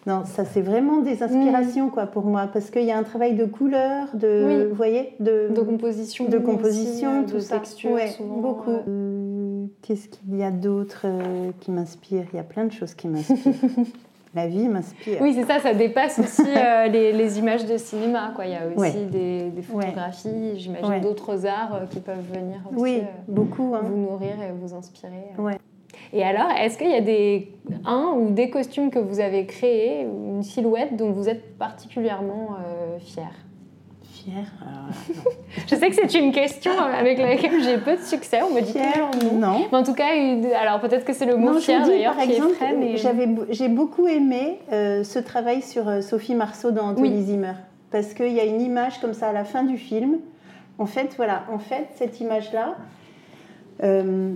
Non, 0.08 0.24
ça 0.26 0.46
c'est 0.46 0.62
vraiment 0.62 1.00
des 1.00 1.22
inspirations 1.22 1.88
mm. 1.88 1.92
quoi 1.92 2.06
pour 2.06 2.26
moi 2.26 2.50
parce 2.52 2.72
qu'il 2.72 2.86
y 2.86 2.92
a 2.92 2.98
un 2.98 3.04
travail 3.04 3.36
de 3.36 3.46
couleur, 3.46 4.08
de, 4.14 4.68
vous 4.70 4.76
voyez, 4.76 5.14
de, 5.20 5.50
de 5.54 5.62
composition, 5.62 6.28
de 6.30 6.38
composition, 6.38 7.26
tout 7.26 7.36
de 7.36 7.40
ça. 7.40 7.60
texture, 7.60 8.00
beaucoup. 8.20 8.72
Euh, 8.88 9.39
qu'est-ce 9.82 10.08
qu'il 10.08 10.36
y 10.36 10.44
a 10.44 10.52
d'autre 10.52 11.02
euh, 11.06 11.52
qui 11.60 11.72
m'inspire? 11.72 12.26
Il 12.34 12.38
y 12.38 12.40
a 12.40 12.44
plein 12.44 12.66
de 12.66 12.72
choses 12.72 12.94
qui 12.94 13.08
m'inspirent. 13.08 13.54
La 14.36 14.48
vie 14.48 14.68
m'inspire. 14.68 15.18
Oui, 15.22 15.34
c'est 15.34 15.46
ça, 15.46 15.60
ça 15.60 15.74
dépasse 15.74 16.20
aussi 16.20 16.44
euh, 16.56 16.88
les, 16.88 17.40
images 17.40 17.66
de 17.66 17.78
cinéma. 17.78 18.32
Quoi. 18.36 18.46
Il 18.46 18.52
y 18.52 18.56
a 18.56 18.68
aussi 18.76 19.06
des, 19.06 19.52
photographies, 19.64 20.60
j'imagine 20.60 21.02
d'autres 21.02 21.48
arts 21.48 21.82
qui 21.90 22.00
peuvent 22.00 22.32
venir 22.32 22.60
aussi 22.72 22.80
oui, 22.80 23.02
beaucoup, 23.28 23.74
hein. 23.74 23.82
vous 23.84 23.98
nourrir 23.98 24.36
et 24.42 24.52
vous 24.52 24.76
inspirer. 24.76 25.34
Et 26.14 26.24
alors, 26.24 26.50
est-ce 26.52 26.78
qu'il 26.78 26.90
y 26.90 26.96
a 26.96 27.02
des, 27.02 27.52
un 27.86 28.14
ou 28.18 28.32
des 28.32 28.50
costumes 28.50 28.90
que 28.90 29.00
vous 29.00 29.20
avez 29.20 29.46
créés, 29.46 30.02
une 30.02 30.44
silhouette 30.44 30.96
dont 30.96 31.12
vous 31.12 31.30
êtes 31.30 31.58
particulièrement 31.58 32.56
euh, 32.66 32.98
fière? 33.00 33.34
Fière 34.30 34.52
Je 35.68 35.76
sais 35.76 35.90
que 35.90 35.96
c'est 35.96 36.14
une 36.16 36.32
question 36.32 36.72
avec 36.80 37.18
laquelle 37.18 37.64
j'ai 37.64 37.78
peu 37.78 37.96
de 37.96 38.02
succès. 38.02 38.42
On 38.42 38.54
me 38.54 38.62
dit 38.62 38.78
non. 39.36 39.68
Mais 39.72 39.78
en 39.78 39.84
tout 39.84 39.94
cas, 39.94 40.10
alors 40.60 40.80
peut-être 40.80 41.06
que 41.06 41.14
c'est 41.14 41.26
le 41.26 41.38
mot 41.38 41.60
fier 41.60 41.86
d'ailleurs 41.86 42.18
qui 42.18 42.32
exemple, 42.32 42.56
est 42.62 43.54
J'ai 43.54 43.68
beaucoup 43.68 44.08
aimé 44.08 44.60
euh, 44.72 45.04
ce 45.04 45.20
travail 45.20 45.62
sur 45.62 45.88
euh, 45.88 46.02
Sophie 46.02 46.36
Marceau 46.36 46.72
dans 46.72 46.90
Anthony 46.90 47.24
Zimmer. 47.24 47.54
Parce 47.92 48.14
qu'il 48.14 48.34
y 48.34 48.40
a 48.40 48.46
une 48.46 48.62
image 48.62 49.00
comme 49.00 49.14
ça 49.14 49.30
à 49.30 49.34
la 49.34 49.44
fin 49.44 49.64
du 49.64 49.78
film. 49.78 50.18
En 50.78 50.86
fait, 50.86 51.14
voilà, 51.18 51.44
en 51.52 51.60
fait, 51.60 51.88
cette 51.96 52.20
image-là, 52.22 52.76
euh, 53.84 54.34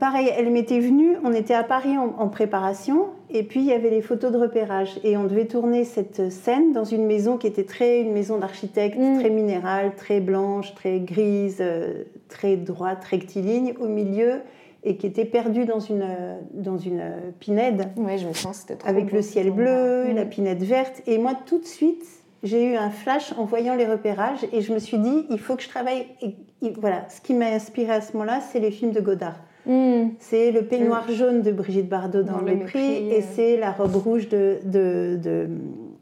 pareil, 0.00 0.28
elle 0.36 0.50
m'était 0.50 0.80
venue, 0.80 1.16
on 1.22 1.32
était 1.32 1.54
à 1.54 1.62
Paris 1.62 1.96
en, 1.96 2.28
préparation, 2.28 3.08
et 3.28 3.44
puis 3.44 3.60
il 3.60 3.66
y 3.66 3.72
avait 3.72 3.90
les 3.90 4.00
photos 4.00 4.32
de 4.32 4.38
repérage. 4.38 4.98
Et 5.04 5.16
on 5.16 5.24
devait 5.24 5.44
tourner 5.44 5.84
cette 5.84 6.32
scène 6.32 6.72
dans 6.72 6.84
une 6.84 7.06
maison 7.06 7.36
qui 7.36 7.46
était 7.46 7.64
très, 7.64 8.00
une 8.00 8.12
maison 8.12 8.38
d'architecte, 8.38 8.98
mm. 8.98 9.20
très 9.20 9.30
minérale, 9.30 9.94
très 9.94 10.20
blanche, 10.20 10.74
très 10.74 10.98
grise, 10.98 11.58
euh, 11.60 12.04
très 12.28 12.56
droite, 12.56 13.04
rectiligne, 13.04 13.74
au 13.78 13.86
milieu, 13.86 14.40
et 14.82 14.96
qui 14.96 15.06
était 15.06 15.26
perdue 15.26 15.66
dans 15.66 15.80
une, 15.80 16.06
dans 16.54 16.78
une 16.78 17.02
pinède. 17.38 17.90
Oui, 17.96 18.16
je 18.16 18.26
me 18.26 18.32
sens, 18.32 18.56
c'était 18.56 18.76
trop 18.76 18.88
Avec 18.88 19.12
le 19.12 19.20
ciel 19.20 19.50
bleu, 19.50 20.06
mm. 20.10 20.16
la 20.16 20.24
pinède 20.24 20.62
verte. 20.62 21.02
Et 21.06 21.18
moi, 21.18 21.32
tout 21.44 21.58
de 21.58 21.66
suite, 21.66 22.04
j'ai 22.42 22.72
eu 22.72 22.76
un 22.76 22.90
flash 22.90 23.34
en 23.36 23.44
voyant 23.44 23.74
les 23.74 23.86
repérages, 23.86 24.46
et 24.50 24.62
je 24.62 24.72
me 24.72 24.78
suis 24.78 24.98
dit, 24.98 25.26
il 25.28 25.38
faut 25.38 25.56
que 25.56 25.62
je 25.62 25.68
travaille. 25.68 26.06
Et, 26.22 26.34
voilà, 26.78 27.06
ce 27.10 27.20
qui 27.20 27.34
m'a 27.34 27.46
inspiré 27.46 27.92
à 27.92 28.00
ce 28.00 28.14
moment-là, 28.14 28.40
c'est 28.40 28.60
les 28.60 28.70
films 28.70 28.92
de 28.92 29.00
Godard. 29.00 29.36
Hmm. 29.66 30.08
C'est 30.18 30.52
le 30.52 30.62
peignoir 30.62 31.04
hmm. 31.08 31.12
jaune 31.12 31.42
de 31.42 31.52
Brigitte 31.52 31.88
Bardot 31.88 32.22
dans, 32.22 32.38
Le 32.38 32.54
Mépris, 32.54 32.78
et 32.78 33.18
euh. 33.18 33.24
c'est 33.34 33.56
la 33.56 33.72
robe 33.72 33.96
rouge 33.96 34.28
de, 34.28 34.58
de, 34.64 35.18
de, 35.22 35.48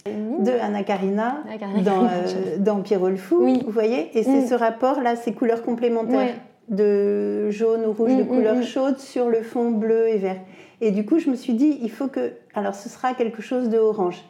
de 0.07 0.53
Anna 0.63 0.85
Karina 0.85 1.43
dans, 1.85 2.05
euh, 2.05 2.57
dans 2.59 2.81
Pierrot 2.81 3.09
le 3.11 3.17
Fou, 3.17 3.41
vous 3.45 3.71
voyez 3.71 4.11
Et 4.15 4.23
c'est 4.23 4.43
hmm. 4.43 4.47
ce 4.47 4.55
rapport-là, 4.55 5.17
ces 5.17 5.33
couleurs 5.33 5.63
complémentaires 5.63 6.35
de 6.69 7.51
jaune 7.51 7.85
ou 7.87 7.93
rouge, 7.93 8.17
de 8.17 8.23
couleur 8.23 8.63
chaude 8.63 8.99
sur 8.99 9.29
le 9.29 9.43
fond 9.43 9.71
bleu 9.71 10.09
et 10.09 10.19
vert. 10.19 10.37
Et 10.81 10.91
du 10.91 11.05
coup, 11.05 11.19
je 11.19 11.31
me 11.31 11.35
suis 11.35 11.55
dit, 11.55 11.79
il 11.83 11.91
faut 11.91 12.07
que... 12.07 12.33
Alors, 12.55 12.75
ce 12.75 12.89
sera 12.89 13.15
quelque 13.15 13.43
chose 13.43 13.69
de 13.69 13.79
orange. 13.79 14.23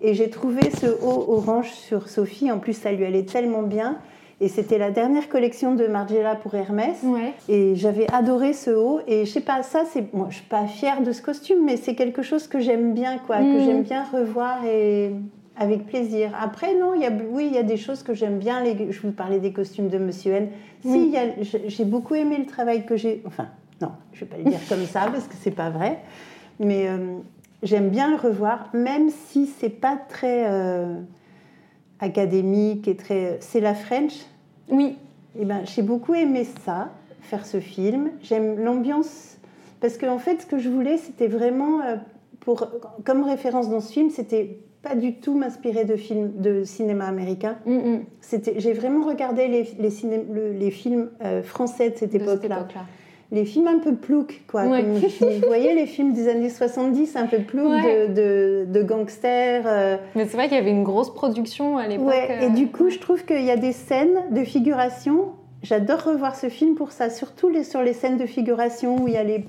Et 0.00 0.14
j'ai 0.14 0.30
trouvé 0.30 0.62
ce 0.70 0.86
haut 0.86 1.26
orange 1.28 1.70
sur 1.70 2.08
Sophie. 2.08 2.50
En 2.50 2.58
plus, 2.58 2.72
ça 2.72 2.90
lui 2.90 3.04
allait 3.04 3.24
tellement 3.24 3.62
bien. 3.62 3.98
Et 4.42 4.48
c'était 4.48 4.76
la 4.76 4.90
dernière 4.90 5.28
collection 5.28 5.76
de 5.76 5.86
Margiela 5.86 6.34
pour 6.34 6.52
Hermès. 6.56 7.00
Et 7.48 7.76
j'avais 7.76 8.12
adoré 8.12 8.52
ce 8.52 8.72
haut. 8.72 8.98
Et 9.06 9.24
je 9.24 9.30
sais 9.30 9.40
pas, 9.40 9.62
ça, 9.62 9.84
c'est. 9.88 10.12
Moi, 10.12 10.26
je 10.30 10.38
suis 10.38 10.46
pas 10.46 10.66
fière 10.66 11.00
de 11.00 11.12
ce 11.12 11.22
costume, 11.22 11.64
mais 11.64 11.76
c'est 11.76 11.94
quelque 11.94 12.22
chose 12.22 12.48
que 12.48 12.58
j'aime 12.58 12.92
bien, 12.92 13.18
quoi, 13.18 13.38
que 13.38 13.60
mm. 13.60 13.64
j'aime 13.64 13.82
bien 13.82 14.02
revoir 14.02 14.64
et 14.64 15.12
avec 15.56 15.86
plaisir. 15.86 16.32
Après, 16.40 16.74
non, 16.74 16.92
il 16.94 17.02
y 17.02 17.06
a, 17.06 17.12
oui, 17.30 17.46
il 17.52 17.54
y 17.54 17.58
a 17.58 17.62
des 17.62 17.76
choses 17.76 18.02
que 18.02 18.14
j'aime 18.14 18.40
bien. 18.40 18.64
Les, 18.64 18.90
je 18.90 19.00
vous 19.02 19.12
parlais 19.12 19.38
des 19.38 19.52
costumes 19.52 19.88
de 19.88 19.98
Monsieur 19.98 20.32
N. 20.32 20.48
Si, 20.84 21.14
j'ai 21.68 21.84
beaucoup 21.84 22.16
aimé 22.16 22.36
le 22.36 22.46
travail 22.46 22.84
que 22.84 22.96
j'ai. 22.96 23.22
Enfin, 23.24 23.46
non, 23.80 23.92
je 24.12 24.24
vais 24.24 24.26
pas 24.26 24.38
le 24.38 24.44
dire 24.50 24.60
comme 24.68 24.86
ça 24.86 25.02
parce 25.12 25.28
que 25.28 25.34
c'est 25.40 25.52
pas 25.52 25.70
vrai. 25.70 26.00
Mais 26.58 26.88
euh, 26.88 27.18
j'aime 27.62 27.90
bien 27.90 28.10
le 28.10 28.16
revoir, 28.16 28.70
même 28.74 29.08
si 29.10 29.46
c'est 29.46 29.70
pas 29.70 29.96
très. 30.08 30.50
Euh, 30.50 30.96
académique 32.02 32.88
et 32.88 32.96
très. 32.96 33.38
C'est 33.40 33.60
la 33.60 33.74
French, 33.74 34.12
oui. 34.68 34.96
Eh 35.38 35.46
ben, 35.46 35.62
j'ai 35.64 35.80
beaucoup 35.80 36.14
aimé 36.14 36.46
ça, 36.66 36.90
faire 37.22 37.46
ce 37.46 37.60
film. 37.60 38.10
J'aime 38.22 38.62
l'ambiance 38.62 39.38
parce 39.80 39.96
qu'en 39.96 40.14
en 40.14 40.18
fait, 40.18 40.42
ce 40.42 40.46
que 40.46 40.58
je 40.58 40.68
voulais, 40.68 40.98
c'était 40.98 41.28
vraiment 41.28 41.80
euh, 41.80 41.96
pour 42.40 42.68
comme 43.04 43.22
référence 43.24 43.70
dans 43.70 43.80
ce 43.80 43.92
film, 43.92 44.10
c'était 44.10 44.58
pas 44.82 44.94
du 44.94 45.14
tout 45.14 45.34
m'inspirer 45.34 45.84
de 45.84 45.96
films 45.96 46.32
de 46.40 46.64
cinéma 46.64 47.06
américain. 47.06 47.56
Mm, 47.64 47.76
mm. 47.76 48.04
C'était, 48.20 48.54
j'ai 48.58 48.72
vraiment 48.72 49.06
regardé 49.06 49.48
les, 49.48 49.68
les, 49.78 50.52
les 50.58 50.70
films 50.70 51.10
euh, 51.24 51.42
français 51.42 51.90
de 51.90 51.96
cette 51.96 52.14
époque-là 52.14 52.66
les 53.32 53.46
films 53.46 53.66
un 53.66 53.78
peu 53.78 53.94
ploucs, 53.94 54.42
quoi. 54.46 54.64
vous 54.64 55.46
voyez 55.46 55.74
les 55.74 55.86
films 55.86 56.12
des 56.12 56.28
années 56.28 56.50
70, 56.50 57.16
un 57.16 57.26
peu 57.26 57.38
ploucs 57.38 57.82
de, 58.14 58.66
de, 58.68 58.82
gangsters. 58.82 59.64
Euh. 59.66 59.96
Mais 60.14 60.26
c'est 60.26 60.36
vrai 60.36 60.48
qu'il 60.48 60.58
y 60.58 60.60
avait 60.60 60.70
une 60.70 60.84
grosse 60.84 61.12
production 61.12 61.78
à 61.78 61.88
l'époque. 61.88 62.14
et 62.42 62.50
du 62.50 62.66
coup, 62.68 62.90
je 62.90 62.98
trouve 62.98 63.24
qu'il 63.24 63.42
y 63.42 63.50
a 63.50 63.56
des 63.56 63.72
scènes 63.72 64.18
de 64.30 64.44
figuration. 64.44 65.30
J'adore 65.62 66.04
revoir 66.04 66.36
ce 66.36 66.50
film 66.50 66.74
pour 66.74 66.92
ça, 66.92 67.08
surtout 67.08 67.48
les, 67.48 67.64
sur 67.64 67.82
les 67.82 67.94
scènes 67.94 68.18
de 68.18 68.26
figuration 68.26 69.02
où 69.02 69.08
il 69.08 69.14
y 69.14 69.16
a 69.16 69.24
les, 69.24 69.46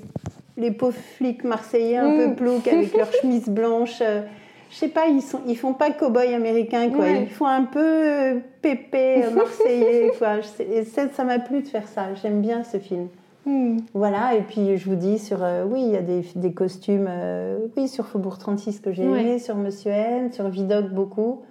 les 0.56 0.72
pauvres 0.72 0.96
flics 1.17 1.43
marseillais 1.43 1.98
un 1.98 2.15
peu 2.15 2.28
mm. 2.28 2.36
ploucs 2.36 2.67
avec 2.67 2.93
leurs 2.98 3.12
chemises 3.12 3.50
blanches. 3.50 4.02
Euh. 4.02 4.22
je 4.69 4.78
sais 4.78 4.88
pas, 4.88 5.08
ils 5.08 5.22
sont, 5.22 5.41
ils 5.46 5.58
font 5.58 5.74
pas 5.74 5.89
cow-boy 5.89 6.34
américain, 6.34 6.89
quoi. 6.89 7.10
Ils 7.10 7.28
font 7.28 7.48
un 7.48 7.63
peu 7.63 7.82
euh, 7.82 8.36
pépé 8.62 9.26
marseillais, 9.36 10.13
quoi. 10.17 10.38
Et 10.60 10.86
ça 10.86 11.24
m'a 11.26 11.39
plu 11.39 11.63
de 11.63 11.67
faire 11.67 11.89
ça. 11.89 12.13
J'aime 12.22 12.39
bien 12.39 12.63
ce 12.63 12.78
film. 12.78 13.10
Hmm. 13.45 13.79
Voilà, 13.93 14.36
et 14.36 14.41
puis 14.41 14.77
je 14.77 14.89
vous 14.89 14.95
dis 14.95 15.19
sur, 15.19 15.43
euh, 15.43 15.65
oui, 15.65 15.82
il 15.82 15.91
y 15.91 15.97
a 15.97 16.01
des, 16.01 16.25
des 16.36 16.53
costumes, 16.53 17.08
euh, 17.10 17.67
oui, 17.75 17.89
sur 17.89 18.06
Faubourg 18.06 18.38
36 18.38 18.79
que 18.79 18.93
j'ai 18.93 19.03
aimé, 19.03 19.38
sur 19.39 19.56
Monsieur 19.56 19.91
N, 19.91 20.32
sur 20.32 20.47
Vidocq 20.47 20.89
beaucoup. 20.91 21.41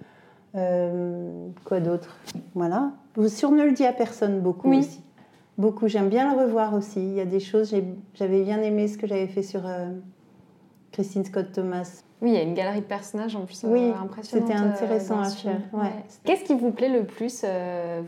Euh, 0.55 1.47
quoi 1.65 1.79
d'autre? 1.79 2.17
Voilà. 2.55 2.91
Sur 3.27 3.51
Ne 3.51 3.63
le 3.63 3.73
dit 3.73 3.85
à 3.85 3.93
personne 3.93 4.39
beaucoup 4.41 4.71
aussi. 4.71 5.01
Beaucoup, 5.59 5.87
j'aime 5.87 6.09
bien 6.09 6.33
le 6.33 6.41
revoir 6.41 6.73
aussi. 6.73 6.99
Il 6.99 7.13
y 7.13 7.21
a 7.21 7.25
des 7.25 7.39
choses, 7.39 7.75
j'avais 8.15 8.41
bien 8.41 8.61
aimé 8.61 8.87
ce 8.87 8.97
que 8.97 9.05
j'avais 9.05 9.27
fait 9.27 9.43
sur 9.43 9.61
Christine 10.91 11.25
Scott 11.25 11.51
Thomas. 11.53 12.03
Oui, 12.23 12.31
il 12.31 12.33
y 12.33 12.37
a 12.37 12.41
une 12.41 12.55
galerie 12.55 12.81
de 12.81 12.85
personnages 12.85 13.35
en 13.35 13.45
plus 13.45 13.63
oui, 13.65 13.91
impressionnante. 14.01 14.47
C'était 14.47 14.59
intéressant 14.59 15.19
à 15.19 15.29
faire. 15.29 15.59
Qu'est-ce 16.23 16.43
qui 16.43 16.55
vous 16.55 16.71
plaît 16.71 16.89
le 16.89 17.05
plus, 17.05 17.45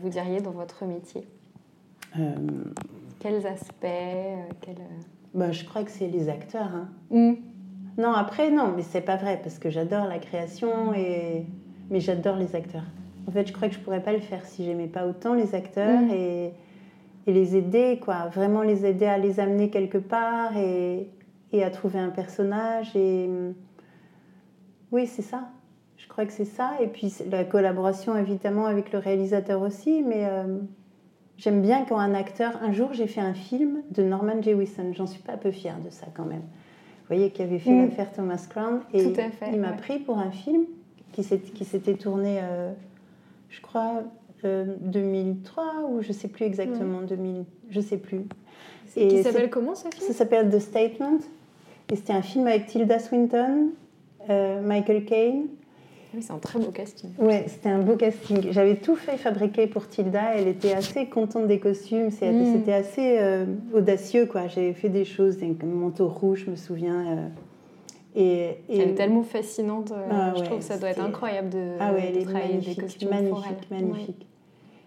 vous 0.02 0.08
diriez, 0.08 0.40
dans 0.40 0.50
votre 0.50 0.84
métier? 0.86 1.28
Quels 3.18 3.46
aspects 3.46 3.84
euh, 3.84 4.44
euh, 4.68 4.72
bah, 5.34 5.52
Je 5.52 5.64
crois 5.64 5.84
que 5.84 5.90
c'est 5.90 6.08
les 6.08 6.28
acteurs. 6.28 6.70
Hein. 6.74 6.88
Hmm. 7.10 7.34
Non, 7.98 8.12
après, 8.12 8.50
non, 8.50 8.72
mais 8.76 8.82
c'est 8.82 9.00
pas 9.00 9.16
vrai, 9.16 9.40
parce 9.42 9.58
que 9.58 9.70
j'adore 9.70 10.06
la 10.06 10.18
création, 10.18 10.92
et... 10.94 11.46
mais 11.90 12.00
j'adore 12.00 12.36
les 12.36 12.54
acteurs. 12.54 12.84
En 13.26 13.30
fait, 13.30 13.46
je 13.46 13.52
crois 13.52 13.68
que 13.68 13.74
je 13.74 13.80
pourrais 13.80 14.02
pas 14.02 14.12
le 14.12 14.20
faire 14.20 14.44
si 14.44 14.64
j'aimais 14.64 14.86
pas 14.86 15.06
autant 15.06 15.34
les 15.34 15.54
acteurs 15.54 16.02
hmm. 16.02 16.10
et... 16.10 16.52
et, 17.26 17.32
les 17.32 17.56
aider, 17.56 17.98
quoi. 18.02 18.28
Vraiment 18.28 18.62
les 18.62 18.84
aider 18.84 19.06
à 19.06 19.18
les 19.18 19.40
amener 19.40 19.70
quelque 19.70 19.98
part 19.98 20.56
et, 20.56 21.08
et 21.52 21.64
à 21.64 21.70
trouver 21.70 21.98
un 21.98 22.10
personnage. 22.10 22.94
Et 22.94 23.28
oui, 24.92 25.06
c'est 25.06 25.22
ça. 25.22 25.48
Je 25.96 26.06
crois 26.06 26.26
que 26.26 26.32
c'est 26.32 26.44
ça. 26.44 26.72
Et 26.80 26.86
puis 26.86 27.12
la 27.30 27.44
collaboration, 27.44 28.16
évidemment, 28.16 28.66
avec 28.66 28.92
le 28.92 28.98
réalisateur 28.98 29.62
aussi, 29.62 30.02
mais. 30.02 30.26
Euh, 30.26 30.58
J'aime 31.38 31.60
bien 31.60 31.84
quand 31.84 31.98
un 31.98 32.14
acteur. 32.14 32.58
Un 32.62 32.72
jour, 32.72 32.92
j'ai 32.92 33.06
fait 33.06 33.20
un 33.20 33.34
film 33.34 33.82
de 33.90 34.02
Norman 34.02 34.40
Jewison. 34.40 34.92
J'en 34.94 35.06
suis 35.06 35.22
pas 35.22 35.34
un 35.34 35.38
peu 35.38 35.50
fière 35.50 35.78
de 35.78 35.90
ça 35.90 36.06
quand 36.14 36.24
même. 36.24 36.40
Vous 36.40 37.14
voyez, 37.14 37.30
qui 37.30 37.42
avait 37.42 37.58
fait 37.58 37.70
mm. 37.70 37.84
l'affaire 37.84 38.12
Thomas 38.12 38.46
Crown. 38.48 38.80
Et 38.92 39.12
il 39.52 39.60
m'a 39.60 39.72
pris 39.72 39.98
pour 39.98 40.18
un 40.18 40.30
film 40.30 40.64
qui 41.12 41.22
s'était 41.22 41.94
tourné, 41.94 42.40
euh, 42.42 42.72
je 43.48 43.60
crois, 43.60 44.02
2003 44.44 45.64
euh, 45.64 45.88
ou 45.88 46.02
je 46.02 46.12
sais 46.12 46.28
plus 46.28 46.44
exactement, 46.44 47.00
2000, 47.02 47.44
je 47.70 47.80
sais 47.80 47.96
plus. 47.96 48.22
Et 48.96 49.08
qui 49.08 49.22
s'appelle 49.22 49.50
comment 49.50 49.74
ce 49.74 49.88
film? 49.88 50.06
Ça 50.06 50.12
s'appelle 50.12 50.50
The 50.50 50.58
Statement. 50.58 51.18
Et 51.90 51.96
c'était 51.96 52.12
un 52.12 52.22
film 52.22 52.46
avec 52.46 52.66
Tilda 52.66 52.98
Swinton, 52.98 53.70
euh, 54.30 54.60
Michael 54.62 55.04
Caine. 55.04 55.46
Oui, 56.14 56.22
c'est 56.22 56.32
un 56.32 56.38
très 56.38 56.58
beau 56.58 56.70
casting. 56.70 57.10
Oui, 57.18 57.34
c'était 57.46 57.68
un 57.68 57.80
beau 57.80 57.96
casting. 57.96 58.48
J'avais 58.50 58.76
tout 58.76 58.96
fait 58.96 59.16
fabriquer 59.16 59.66
pour 59.66 59.88
Tilda. 59.88 60.34
Elle 60.36 60.48
était 60.48 60.72
assez 60.72 61.06
contente 61.06 61.46
des 61.46 61.58
costumes. 61.58 62.06
Mm. 62.06 62.52
C'était 62.52 62.72
assez 62.72 63.18
euh, 63.18 63.46
audacieux, 63.74 64.26
quoi. 64.26 64.46
J'avais 64.48 64.72
fait 64.72 64.88
des 64.88 65.04
choses, 65.04 65.38
un 65.42 65.66
manteau 65.66 66.08
rouge, 66.08 66.44
je 66.46 66.50
me 66.50 66.56
souviens. 66.56 67.06
Euh, 67.06 67.28
et, 68.14 68.56
Elle 68.70 68.90
est 68.90 68.94
tellement 68.94 69.22
fascinante. 69.22 69.92
Euh, 69.92 70.06
ah 70.10 70.32
je 70.36 70.42
trouve 70.44 70.58
que 70.58 70.64
ça 70.64 70.78
doit 70.78 70.88
être 70.88 71.02
incroyable 71.02 71.50
de, 71.50 71.72
ah 71.78 71.92
ouais, 71.92 72.12
travailler 72.24 72.58
des 72.58 72.74
costumes 72.74 73.10
magnifique, 73.10 73.70
magnifique. 73.70 74.26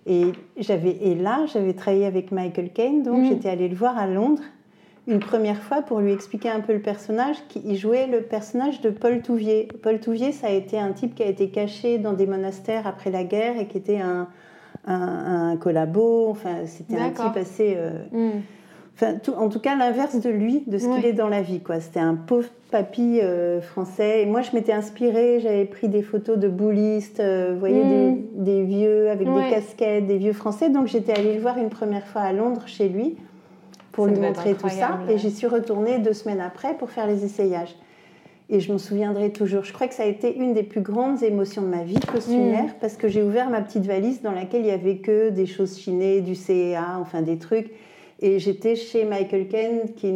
Et, 0.08 0.32
j'avais, 0.58 0.97
et 1.01 1.13
là, 1.13 1.45
j'avais 1.45 1.73
travaillé 1.73 2.05
avec 2.05 2.32
Michael 2.32 2.71
Caine, 2.71 3.03
donc 3.03 3.19
mm. 3.19 3.25
j'étais 3.25 3.49
allée 3.49 3.67
le 3.67 3.75
voir 3.75 3.97
à 3.97 4.08
Londres 4.08 4.41
une 5.07 5.19
première 5.19 5.62
fois 5.62 5.81
pour 5.81 5.99
lui 5.99 6.13
expliquer 6.13 6.49
un 6.49 6.59
peu 6.59 6.73
le 6.73 6.81
personnage. 6.81 7.38
Il 7.65 7.75
jouait 7.75 8.07
le 8.07 8.21
personnage 8.21 8.81
de 8.81 8.89
Paul 8.89 9.21
Touvier. 9.21 9.67
Paul 9.81 9.99
Touvier, 9.99 10.31
ça 10.31 10.47
a 10.47 10.51
été 10.51 10.77
un 10.79 10.91
type 10.91 11.15
qui 11.15 11.23
a 11.23 11.27
été 11.27 11.49
caché 11.49 11.97
dans 11.97 12.13
des 12.13 12.27
monastères 12.27 12.85
après 12.85 13.09
la 13.09 13.23
guerre 13.23 13.59
et 13.59 13.67
qui 13.67 13.77
était 13.77 13.99
un, 13.99 14.27
un, 14.85 15.57
collabo. 15.57 16.29
Enfin, 16.29 16.65
c'était 16.65 16.97
un 16.97 17.09
type 17.09 17.38
assez. 17.38 17.75
Euh, 17.77 18.03
mm. 18.12 18.41
Enfin, 18.95 19.15
en 19.38 19.47
tout 19.47 19.59
cas, 19.59 19.77
l'inverse 19.77 20.19
de 20.19 20.29
lui, 20.29 20.63
de 20.67 20.77
ce 20.77 20.85
qu'il 20.93 21.05
est 21.05 21.13
dans 21.13 21.29
la 21.29 21.41
vie. 21.41 21.62
Quoi. 21.62 21.79
C'était 21.79 22.01
un 22.01 22.15
pauvre 22.15 22.49
papy 22.69 23.21
euh, 23.21 23.62
français. 23.62 24.23
Et 24.23 24.25
moi, 24.25 24.41
je 24.41 24.51
m'étais 24.53 24.73
inspirée, 24.73 25.39
j'avais 25.39 25.63
pris 25.63 25.88
des 25.88 26.01
photos 26.01 26.38
de 26.38 26.49
boulistes, 26.49 27.21
euh, 27.21 27.51
vous 27.53 27.59
voyez, 27.59 27.83
mm. 27.83 28.17
des, 28.33 28.63
vieux 28.63 29.09
avec 29.09 29.25
des 29.27 29.49
casquettes, 29.49 30.05
des 30.05 30.17
vieux 30.17 30.33
français. 30.33 30.69
Donc, 30.69 30.88
j'étais 30.88 31.13
allée 31.13 31.33
le 31.33 31.41
voir 31.41 31.57
une 31.57 31.69
première 31.69 32.05
fois 32.05 32.21
à 32.21 32.33
Londres 32.33 32.63
chez 32.65 32.89
lui 32.89 33.15
pour 33.91 34.06
lui 34.06 34.19
montrer 34.19 34.54
tout 34.54 34.69
ça. 34.69 34.99
Et 35.10 35.17
j'y 35.17 35.32
suis 35.32 35.47
retournée 35.47 35.99
deux 35.99 36.13
semaines 36.13 36.41
après 36.41 36.75
pour 36.75 36.89
faire 36.89 37.08
les 37.08 37.25
essayages. 37.25 37.75
Et 38.52 38.60
je 38.60 38.71
m'en 38.71 38.80
souviendrai 38.80 39.32
toujours. 39.32 39.63
Je 39.63 39.71
crois 39.71 39.88
que 39.88 39.93
ça 39.93 40.04
a 40.04 40.08
été 40.08 40.36
une 40.36 40.54
des 40.54 40.63
plus 40.63 40.82
grandes 40.82 41.21
émotions 41.21 41.62
de 41.62 41.67
ma 41.67 41.84
vie 41.84 41.99
costumière 41.99 42.63
mm. 42.63 42.73
parce 42.82 42.97
que 42.97 43.08
j'ai 43.08 43.21
ouvert 43.21 43.49
ma 43.49 43.62
petite 43.62 43.86
valise 43.86 44.21
dans 44.23 44.32
laquelle 44.32 44.62
il 44.62 44.67
y 44.67 44.71
avait 44.71 44.97
que 44.97 45.30
des 45.30 45.45
choses 45.45 45.78
chinées, 45.78 46.21
du 46.21 46.34
CEA, 46.34 46.97
enfin 46.99 47.21
des 47.21 47.38
trucs. 47.38 47.69
Et 48.21 48.39
j'étais 48.39 48.75
chez 48.75 49.06
Michael 49.06 49.47
Ken, 49.47 49.93
qui, 49.95 50.10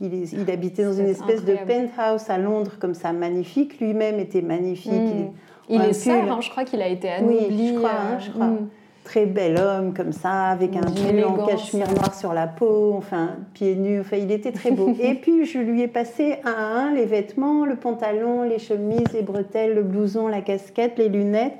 il 0.00 0.50
habitait 0.50 0.84
dans 0.84 0.92
une 0.92 1.06
espèce 1.06 1.44
de 1.44 1.54
penthouse 1.54 2.28
à 2.28 2.38
Londres, 2.38 2.72
comme 2.78 2.92
ça, 2.92 3.12
magnifique. 3.12 3.80
Lui-même 3.80 4.18
était 4.18 4.42
magnifique. 4.42 4.92
Mm. 4.92 5.30
Il, 5.68 5.80
est 5.80 5.92
sœur, 5.92 6.30
hein, 6.30 6.40
je 6.40 6.50
crois 6.50 6.64
qu'il 6.64 6.82
a 6.82 6.88
été 6.88 7.08
anobli. 7.08 7.46
Oui, 7.48 7.68
je 7.72 7.78
crois. 7.78 7.90
Hein, 7.90 8.18
je 8.18 8.30
crois. 8.30 8.46
Mm 8.46 8.68
très 9.06 9.24
bel 9.24 9.56
homme 9.56 9.94
comme 9.94 10.12
ça, 10.12 10.48
avec 10.48 10.76
un 10.76 10.80
pull 10.80 11.24
en 11.24 11.46
cachemire 11.46 11.90
noir 11.92 12.12
sur 12.12 12.34
la 12.34 12.48
peau, 12.48 12.92
enfin 12.98 13.36
pieds 13.54 13.76
nus, 13.76 14.00
enfin 14.00 14.16
il 14.16 14.32
était 14.32 14.50
très 14.50 14.72
beau. 14.72 14.92
et 15.00 15.14
puis 15.14 15.46
je 15.46 15.58
lui 15.58 15.80
ai 15.80 15.88
passé 15.88 16.40
un 16.44 16.50
à 16.50 16.64
un 16.80 16.92
les 16.92 17.06
vêtements, 17.06 17.64
le 17.64 17.76
pantalon, 17.76 18.42
les 18.42 18.58
chemises, 18.58 19.12
les 19.14 19.22
bretelles, 19.22 19.74
le 19.74 19.82
blouson, 19.84 20.26
la 20.26 20.40
casquette, 20.40 20.98
les 20.98 21.08
lunettes. 21.08 21.56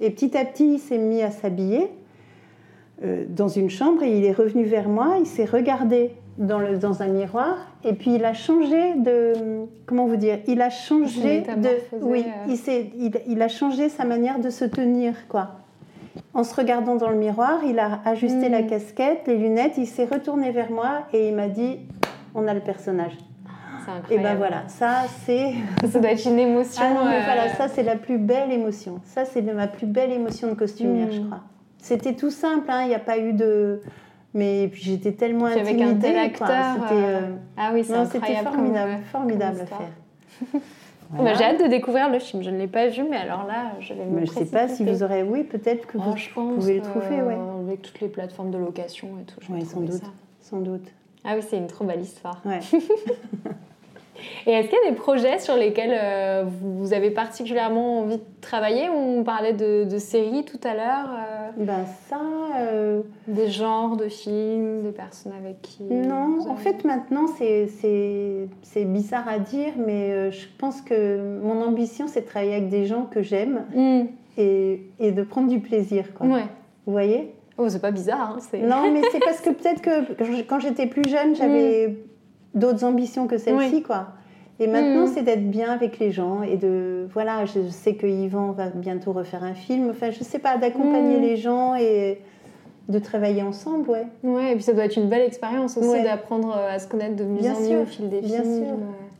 Et 0.00 0.10
petit 0.10 0.36
à 0.36 0.44
petit 0.44 0.74
il 0.74 0.78
s'est 0.78 0.98
mis 0.98 1.22
à 1.22 1.32
s'habiller 1.32 1.90
euh, 3.02 3.24
dans 3.28 3.48
une 3.48 3.70
chambre 3.70 4.04
et 4.04 4.16
il 4.16 4.24
est 4.24 4.32
revenu 4.32 4.64
vers 4.64 4.88
moi, 4.88 5.16
il 5.18 5.26
s'est 5.26 5.44
regardé 5.44 6.12
dans, 6.38 6.60
le, 6.60 6.78
dans 6.78 7.02
un 7.02 7.08
miroir 7.08 7.56
et 7.82 7.92
puis 7.92 8.14
il 8.14 8.24
a 8.24 8.34
changé 8.34 8.94
de 8.94 9.32
comment 9.86 10.06
vous 10.06 10.16
dire 10.16 10.38
il 10.48 10.62
a 10.62 10.70
changé 10.70 11.42
de 11.42 11.68
oui 12.00 12.24
euh. 12.26 12.52
il, 12.52 13.04
il, 13.04 13.12
il 13.28 13.40
a 13.40 13.46
changé 13.46 13.88
sa 13.88 14.04
manière 14.04 14.40
de 14.40 14.50
se 14.50 14.64
tenir 14.64 15.14
quoi 15.28 15.63
en 16.32 16.44
se 16.44 16.54
regardant 16.54 16.96
dans 16.96 17.08
le 17.08 17.16
miroir, 17.16 17.60
il 17.64 17.78
a 17.78 18.00
ajusté 18.04 18.48
la 18.48 18.62
hmm. 18.62 18.66
casquette, 18.66 19.22
les 19.26 19.36
lunettes, 19.36 19.74
il 19.76 19.86
s'est 19.86 20.04
retourné 20.04 20.50
vers 20.50 20.70
moi 20.70 21.06
et 21.12 21.28
il 21.28 21.34
m'a 21.34 21.48
dit 21.48 21.78
On 22.34 22.46
a 22.46 22.54
le 22.54 22.60
personnage. 22.60 23.16
Et 24.10 24.18
ben 24.18 24.34
voilà, 24.36 24.66
ça 24.68 25.02
c'est. 25.26 25.52
Ça 25.92 26.00
doit 26.00 26.12
être 26.12 26.26
une 26.26 26.38
émotion. 26.38 26.82
Ah 26.82 26.94
non, 26.94 27.04
mais 27.04 27.22
voilà, 27.22 27.44
euh, 27.44 27.56
ça 27.58 27.68
c'est 27.68 27.82
la 27.82 27.96
plus 27.96 28.16
belle 28.16 28.50
émotion. 28.50 29.00
Ça 29.04 29.26
c'est 29.26 29.42
ma 29.42 29.66
plus 29.66 29.86
belle 29.86 30.10
émotion 30.10 30.48
de 30.48 30.54
costumière, 30.54 31.12
je 31.12 31.20
hmm. 31.20 31.26
crois. 31.26 31.40
C'était 31.78 32.14
tout 32.14 32.30
simple, 32.30 32.70
hein, 32.70 32.82
il 32.84 32.88
n'y 32.88 32.94
a 32.94 33.00
pas 33.00 33.18
eu 33.18 33.34
de. 33.34 33.82
Mais 34.32 34.68
puis 34.72 34.82
j'étais 34.82 35.12
tellement 35.12 35.46
intimidée. 35.46 35.82
Avec 35.82 35.96
un 35.96 36.00
tel 36.00 36.18
acteur. 36.18 36.48
C'était. 36.48 37.04
Euh, 37.04 37.20
ah 37.58 37.70
oui, 37.74 37.84
c'est 37.84 38.42
formidable, 38.42 38.98
formidable 39.12 39.60
à 39.60 39.66
faire. 39.66 40.60
Bah, 41.10 41.34
j'ai 41.34 41.44
hâte 41.44 41.62
de 41.62 41.68
découvrir 41.68 42.10
le 42.10 42.18
film. 42.18 42.42
Je 42.42 42.50
ne 42.50 42.58
l'ai 42.58 42.66
pas 42.66 42.88
vu, 42.88 43.04
mais 43.08 43.16
alors 43.16 43.46
là, 43.46 43.72
je 43.80 43.94
vais 43.94 44.04
me 44.04 44.24
Je 44.24 44.30
ne 44.30 44.36
sais 44.36 44.46
pas 44.46 44.68
si 44.68 44.84
vous 44.84 45.02
aurez... 45.02 45.22
Oui, 45.22 45.44
peut-être 45.44 45.86
que 45.86 45.98
vous 45.98 46.14
pouvez 46.34 46.76
le 46.76 46.82
trouver. 46.82 47.22
Ouais. 47.22 47.36
Avec 47.66 47.82
toutes 47.82 48.00
les 48.00 48.08
plateformes 48.08 48.50
de 48.50 48.58
location 48.58 49.08
et 49.20 49.24
tout. 49.24 49.40
Oui, 49.50 49.64
sans 49.64 49.80
doute. 49.80 50.02
Sans 50.40 50.58
doute. 50.58 50.86
Ah 51.24 51.34
oui, 51.36 51.42
c'est 51.48 51.56
une 51.56 51.66
trop 51.66 51.84
belle 51.84 52.02
histoire. 52.02 52.40
Ouais. 52.44 52.60
Et 54.46 54.52
est-ce 54.52 54.68
qu'il 54.68 54.78
y 54.84 54.86
a 54.86 54.90
des 54.90 54.96
projets 54.96 55.38
sur 55.38 55.56
lesquels 55.56 55.94
euh, 55.94 56.44
vous 56.60 56.92
avez 56.92 57.10
particulièrement 57.10 58.00
envie 58.00 58.18
de 58.18 58.22
travailler? 58.40 58.88
On 58.88 59.24
parlait 59.24 59.52
de, 59.52 59.98
séries 59.98 60.44
tout 60.44 60.60
à 60.64 60.74
l'heure. 60.74 61.10
Euh, 61.10 61.64
ben 61.64 61.84
ça... 62.08 62.20
Euh, 62.58 63.02
des 63.26 63.48
genres 63.48 63.96
de 63.96 64.08
films, 64.08 64.82
des 64.82 64.92
personnes 64.92 65.32
avec 65.32 65.62
qui... 65.62 65.82
Non, 65.84 66.38
en 66.48 66.56
fait 66.56 66.84
maintenant 66.84 67.26
c'est 67.26 68.84
bizarre 68.84 69.28
à 69.28 69.38
dire, 69.38 69.72
mais 69.76 70.30
je 70.30 70.46
pense 70.58 70.80
que 70.82 71.38
mon 71.42 71.62
ambition 71.62 72.06
c'est 72.06 72.22
de 72.22 72.26
travailler 72.26 72.54
avec 72.54 72.68
des 72.68 72.86
gens 72.86 73.04
que 73.04 73.22
j'aime 73.22 73.64
hmm. 73.74 74.04
et, 74.36 74.82
et, 75.00 75.12
de 75.12 75.22
prendre 75.22 75.48
du 75.48 75.60
plaisir. 75.60 76.14
Quoi. 76.14 76.26
Ouais. 76.26 76.44
Vous 76.86 76.92
voyez? 76.92 77.34
Oh, 77.56 77.68
c'est 77.68 77.80
pas 77.80 77.92
bizarre. 77.92 78.36
Hein, 78.36 78.58
non, 78.58 78.90
mais 78.92 79.02
c'est 79.12 79.20
parce 79.20 79.40
que 79.40 79.50
peut-être 79.50 79.80
que 79.80 80.42
quand 80.42 80.60
j'étais 80.60 80.86
plus 80.86 81.08
jeune, 81.08 81.34
j'avais... 81.34 81.88
Hmm 82.04 82.13
d'autres 82.54 82.84
ambitions 82.84 83.26
que 83.26 83.38
celle-ci, 83.38 83.82
quoi. 83.82 84.08
Et 84.60 84.68
maintenant, 84.68 85.06
mm. 85.06 85.12
c'est 85.14 85.22
d'être 85.22 85.50
bien 85.50 85.70
avec 85.72 85.98
les 85.98 86.12
gens 86.12 86.42
et 86.42 86.56
de. 86.56 87.08
Voilà, 87.12 87.44
je 87.44 87.68
sais 87.70 87.94
que 87.94 88.06
Yvan 88.06 88.52
va 88.52 88.68
bientôt 88.68 89.12
refaire 89.12 89.42
un 89.42 89.54
film. 89.54 89.90
Enfin, 89.90 90.10
je 90.10 90.22
sais 90.22 90.38
pas, 90.38 90.56
d'accompagner 90.56 91.18
mm. 91.18 91.22
les 91.22 91.36
gens 91.36 91.74
et 91.74 92.20
de 92.88 92.98
travailler 92.98 93.42
ensemble, 93.42 93.88
ouais. 93.88 94.06
Ouais, 94.22 94.52
et 94.52 94.54
puis 94.54 94.62
ça 94.62 94.74
doit 94.74 94.84
être 94.84 94.96
une 94.96 95.08
belle 95.08 95.22
expérience 95.22 95.76
aussi 95.76 96.02
d'apprendre 96.02 96.54
à 96.54 96.78
se 96.78 96.86
connaître 96.86 97.16
de 97.16 97.24
mieux 97.24 97.50
en 97.50 97.60
mieux 97.60 97.80
au 97.80 97.86
fil 97.86 98.08
des 98.10 98.20
bien 98.20 98.42
films. 98.42 98.66
Sûr. 98.66 98.76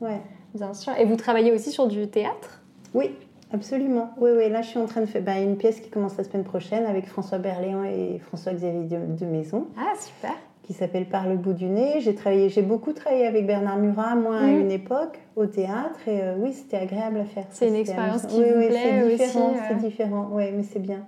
Ouais. 0.06 0.20
Bien 0.54 0.74
sûr. 0.74 0.92
Et 0.98 1.04
vous 1.04 1.16
travaillez 1.16 1.50
aussi 1.50 1.70
sur 1.70 1.88
du 1.88 2.06
théâtre? 2.06 2.62
Oui, 2.92 3.10
absolument. 3.52 4.10
Oui, 4.20 4.30
oui, 4.36 4.48
là, 4.50 4.62
je 4.62 4.68
suis 4.68 4.78
en 4.78 4.86
train 4.86 5.00
de 5.00 5.06
faire 5.06 5.22
bah, 5.22 5.40
une 5.40 5.56
pièce 5.56 5.80
qui 5.80 5.90
commence 5.90 6.16
la 6.16 6.24
semaine 6.24 6.44
prochaine 6.44 6.84
avec 6.86 7.06
François 7.06 7.38
Berléand 7.38 7.84
et 7.84 8.20
François-Xavier 8.20 8.98
de 8.98 9.26
Maison. 9.26 9.66
Ah, 9.76 9.94
super 9.98 10.34
qui 10.64 10.72
s'appelle 10.72 11.06
Par 11.06 11.28
le 11.28 11.36
bout 11.36 11.52
du 11.52 11.66
nez. 11.66 12.00
J'ai 12.00 12.14
travaillé, 12.14 12.48
j'ai 12.48 12.62
beaucoup 12.62 12.92
travaillé 12.92 13.26
avec 13.26 13.46
Bernard 13.46 13.78
Murat, 13.78 14.16
moi 14.16 14.36
à 14.36 14.46
mm. 14.46 14.60
une 14.60 14.70
époque, 14.70 15.20
au 15.36 15.46
théâtre, 15.46 16.00
et 16.06 16.20
euh, 16.22 16.36
oui, 16.38 16.52
c'était 16.52 16.78
agréable 16.78 17.18
à 17.20 17.24
faire. 17.24 17.44
C'est 17.50 17.68
une 17.68 17.74
expérience 17.74 18.26
qui 18.26 18.42
vous 18.42 18.66
plaît 18.66 18.70
c'est 18.72 19.08
différent, 19.08 19.54
C'est 19.68 19.76
différent, 19.76 20.28
oui, 20.32 20.44
mais 20.54 20.62
c'est 20.62 20.80
bien. 20.80 21.04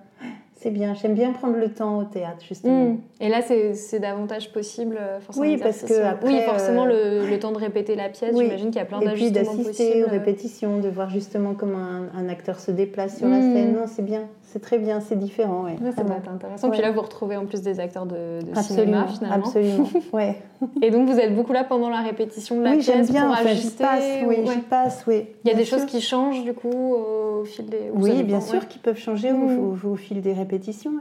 C'est 0.66 0.72
bien, 0.72 0.94
j'aime 0.94 1.14
bien 1.14 1.30
prendre 1.30 1.56
le 1.56 1.68
temps 1.68 1.98
au 2.00 2.02
théâtre, 2.02 2.44
justement. 2.44 2.86
Mm. 2.86 2.98
Et 3.20 3.28
là, 3.28 3.40
c'est 3.40 4.00
davantage 4.00 4.50
possible, 4.50 4.98
euh, 5.00 5.20
forcément. 5.20 5.46
Oui, 5.46 5.58
parce 5.58 5.82
que 5.82 6.02
après, 6.02 6.28
oui, 6.28 6.40
forcément, 6.40 6.84
le, 6.86 7.24
le, 7.24 7.38
temps 7.38 7.52
de 7.52 7.58
répéter 7.58 7.94
la 7.94 8.08
pièce, 8.08 8.36
j'imagine 8.36 8.70
qu'il 8.70 8.80
y 8.80 8.82
a 8.82 8.84
plein 8.84 8.98
d'ajustements 8.98 9.44
possibles. 9.44 9.60
Et 9.60 9.62
puis 9.62 9.74
d'assister 9.74 10.04
aux 10.04 10.08
répétitions, 10.08 10.80
de 10.80 10.88
voir 10.88 11.08
justement 11.08 11.54
comment 11.54 11.78
un, 11.78 12.28
acteur 12.28 12.58
se 12.58 12.72
déplace 12.72 13.18
sur 13.18 13.28
la 13.28 13.38
mm. 13.38 13.54
scène. 13.54 13.74
Non, 13.74 13.84
c'est 13.86 14.04
bien, 14.04 14.24
c'est 14.42 14.58
très 14.58 14.78
bien, 14.78 14.98
c'est 14.98 15.16
différent. 15.16 15.62
Ouais. 15.66 15.76
ça 15.94 16.02
va 16.02 16.16
être 16.16 16.28
intéressant. 16.28 16.68
Puis 16.70 16.82
là, 16.82 16.90
vous 16.90 17.02
retrouvez 17.02 17.36
en 17.36 17.46
plus 17.46 17.62
des 17.62 17.78
acteurs 17.78 18.06
de, 18.06 18.40
de 18.42 18.60
cinéma, 18.60 19.06
finalement. 19.06 19.46
Absolument, 19.46 19.88
ouais. 20.12 20.34
Et 20.82 20.90
donc, 20.90 21.08
vous 21.08 21.20
êtes 21.20 21.32
beaucoup 21.36 21.52
là 21.52 21.62
pendant 21.62 21.90
la 21.90 22.00
répétition 22.00 22.58
de 22.58 22.64
la 22.64 22.70
oui, 22.70 22.78
pièce 22.78 23.12
bien, 23.12 23.26
pour 23.26 23.34
enfin, 23.34 23.50
ajuster 23.50 23.84
passe, 23.84 24.04
oui, 24.26 24.38
j'y 24.52 24.60
passe, 24.62 25.04
oui. 25.06 25.26
Il 25.44 25.50
y 25.50 25.54
a 25.54 25.56
des 25.56 25.64
choses 25.64 25.84
qui 25.84 26.00
changent, 26.00 26.42
du 26.42 26.54
coup, 26.54 26.72
au 26.72 27.44
fil 27.44 27.66
des... 27.66 27.90
Oui, 27.94 28.22
bien 28.22 28.40
sûr, 28.40 28.66
qui 28.66 28.78
peuvent 28.78 28.98
changer 28.98 29.32
au, 29.32 29.76
au, 29.88 29.96
fil 29.96 30.20
des 30.20 30.32
répétitions. 30.32 30.55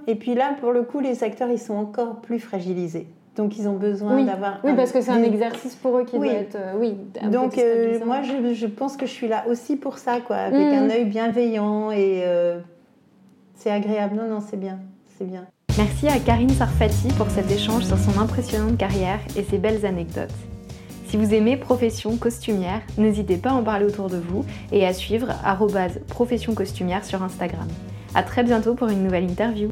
Et 0.07 0.15
puis 0.15 0.35
là, 0.35 0.55
pour 0.59 0.71
le 0.71 0.83
coup, 0.83 0.99
les 0.99 1.23
acteurs, 1.23 1.49
ils 1.49 1.59
sont 1.59 1.75
encore 1.75 2.21
plus 2.21 2.39
fragilisés. 2.39 3.07
Donc 3.35 3.57
ils 3.57 3.67
ont 3.67 3.75
besoin 3.75 4.23
d'avoir. 4.23 4.59
Oui, 4.63 4.71
parce 4.75 4.91
que 4.91 5.01
c'est 5.01 5.11
un 5.11 5.23
exercice 5.23 5.75
pour 5.75 5.97
eux 5.97 6.05
qui 6.05 6.17
doit 6.17 6.27
être. 6.27 6.55
Euh, 6.55 6.73
oui. 6.79 6.95
Donc 7.31 7.57
euh, 7.57 7.99
moi, 8.05 8.21
je, 8.21 8.53
je, 8.53 8.67
pense 8.67 8.95
que 8.95 9.05
je 9.05 9.11
suis 9.11 9.27
là 9.27 9.43
aussi 9.49 9.75
pour 9.75 9.97
ça, 9.97 10.21
quoi, 10.21 10.37
avec 10.37 10.59
mm. 10.59 10.73
un 10.73 10.89
œil 10.89 11.05
bienveillant 11.05 11.91
et 11.91 12.21
euh, 12.23 12.59
c'est 13.55 13.71
agréable. 13.71 14.15
Non, 14.15 14.29
non, 14.29 14.39
c'est 14.39 14.57
bien, 14.57 14.79
c'est 15.17 15.25
bien. 15.25 15.45
Merci 15.77 16.07
à 16.07 16.17
Karine 16.19 16.49
Sarfati 16.49 17.09
pour 17.17 17.29
cet 17.29 17.51
échange 17.51 17.83
sur 17.83 17.97
son 17.97 18.17
impressionnante 18.21 18.77
carrière 18.77 19.19
et 19.35 19.43
ses 19.43 19.57
belles 19.57 19.85
anecdotes. 19.85 20.29
Si 21.07 21.17
vous 21.17 21.33
aimez 21.33 21.57
Profession 21.57 22.15
Costumière, 22.15 22.81
n'hésitez 22.97 23.35
pas 23.35 23.49
à 23.49 23.53
en 23.53 23.63
parler 23.63 23.85
autour 23.85 24.09
de 24.09 24.17
vous 24.17 24.45
et 24.71 24.87
à 24.87 24.93
suivre 24.93 25.27
profession 26.07 26.55
costumière 26.55 27.03
sur 27.03 27.21
Instagram. 27.21 27.67
A 28.15 28.23
très 28.23 28.43
bientôt 28.43 28.75
pour 28.75 28.88
une 28.88 29.04
nouvelle 29.04 29.30
interview. 29.30 29.69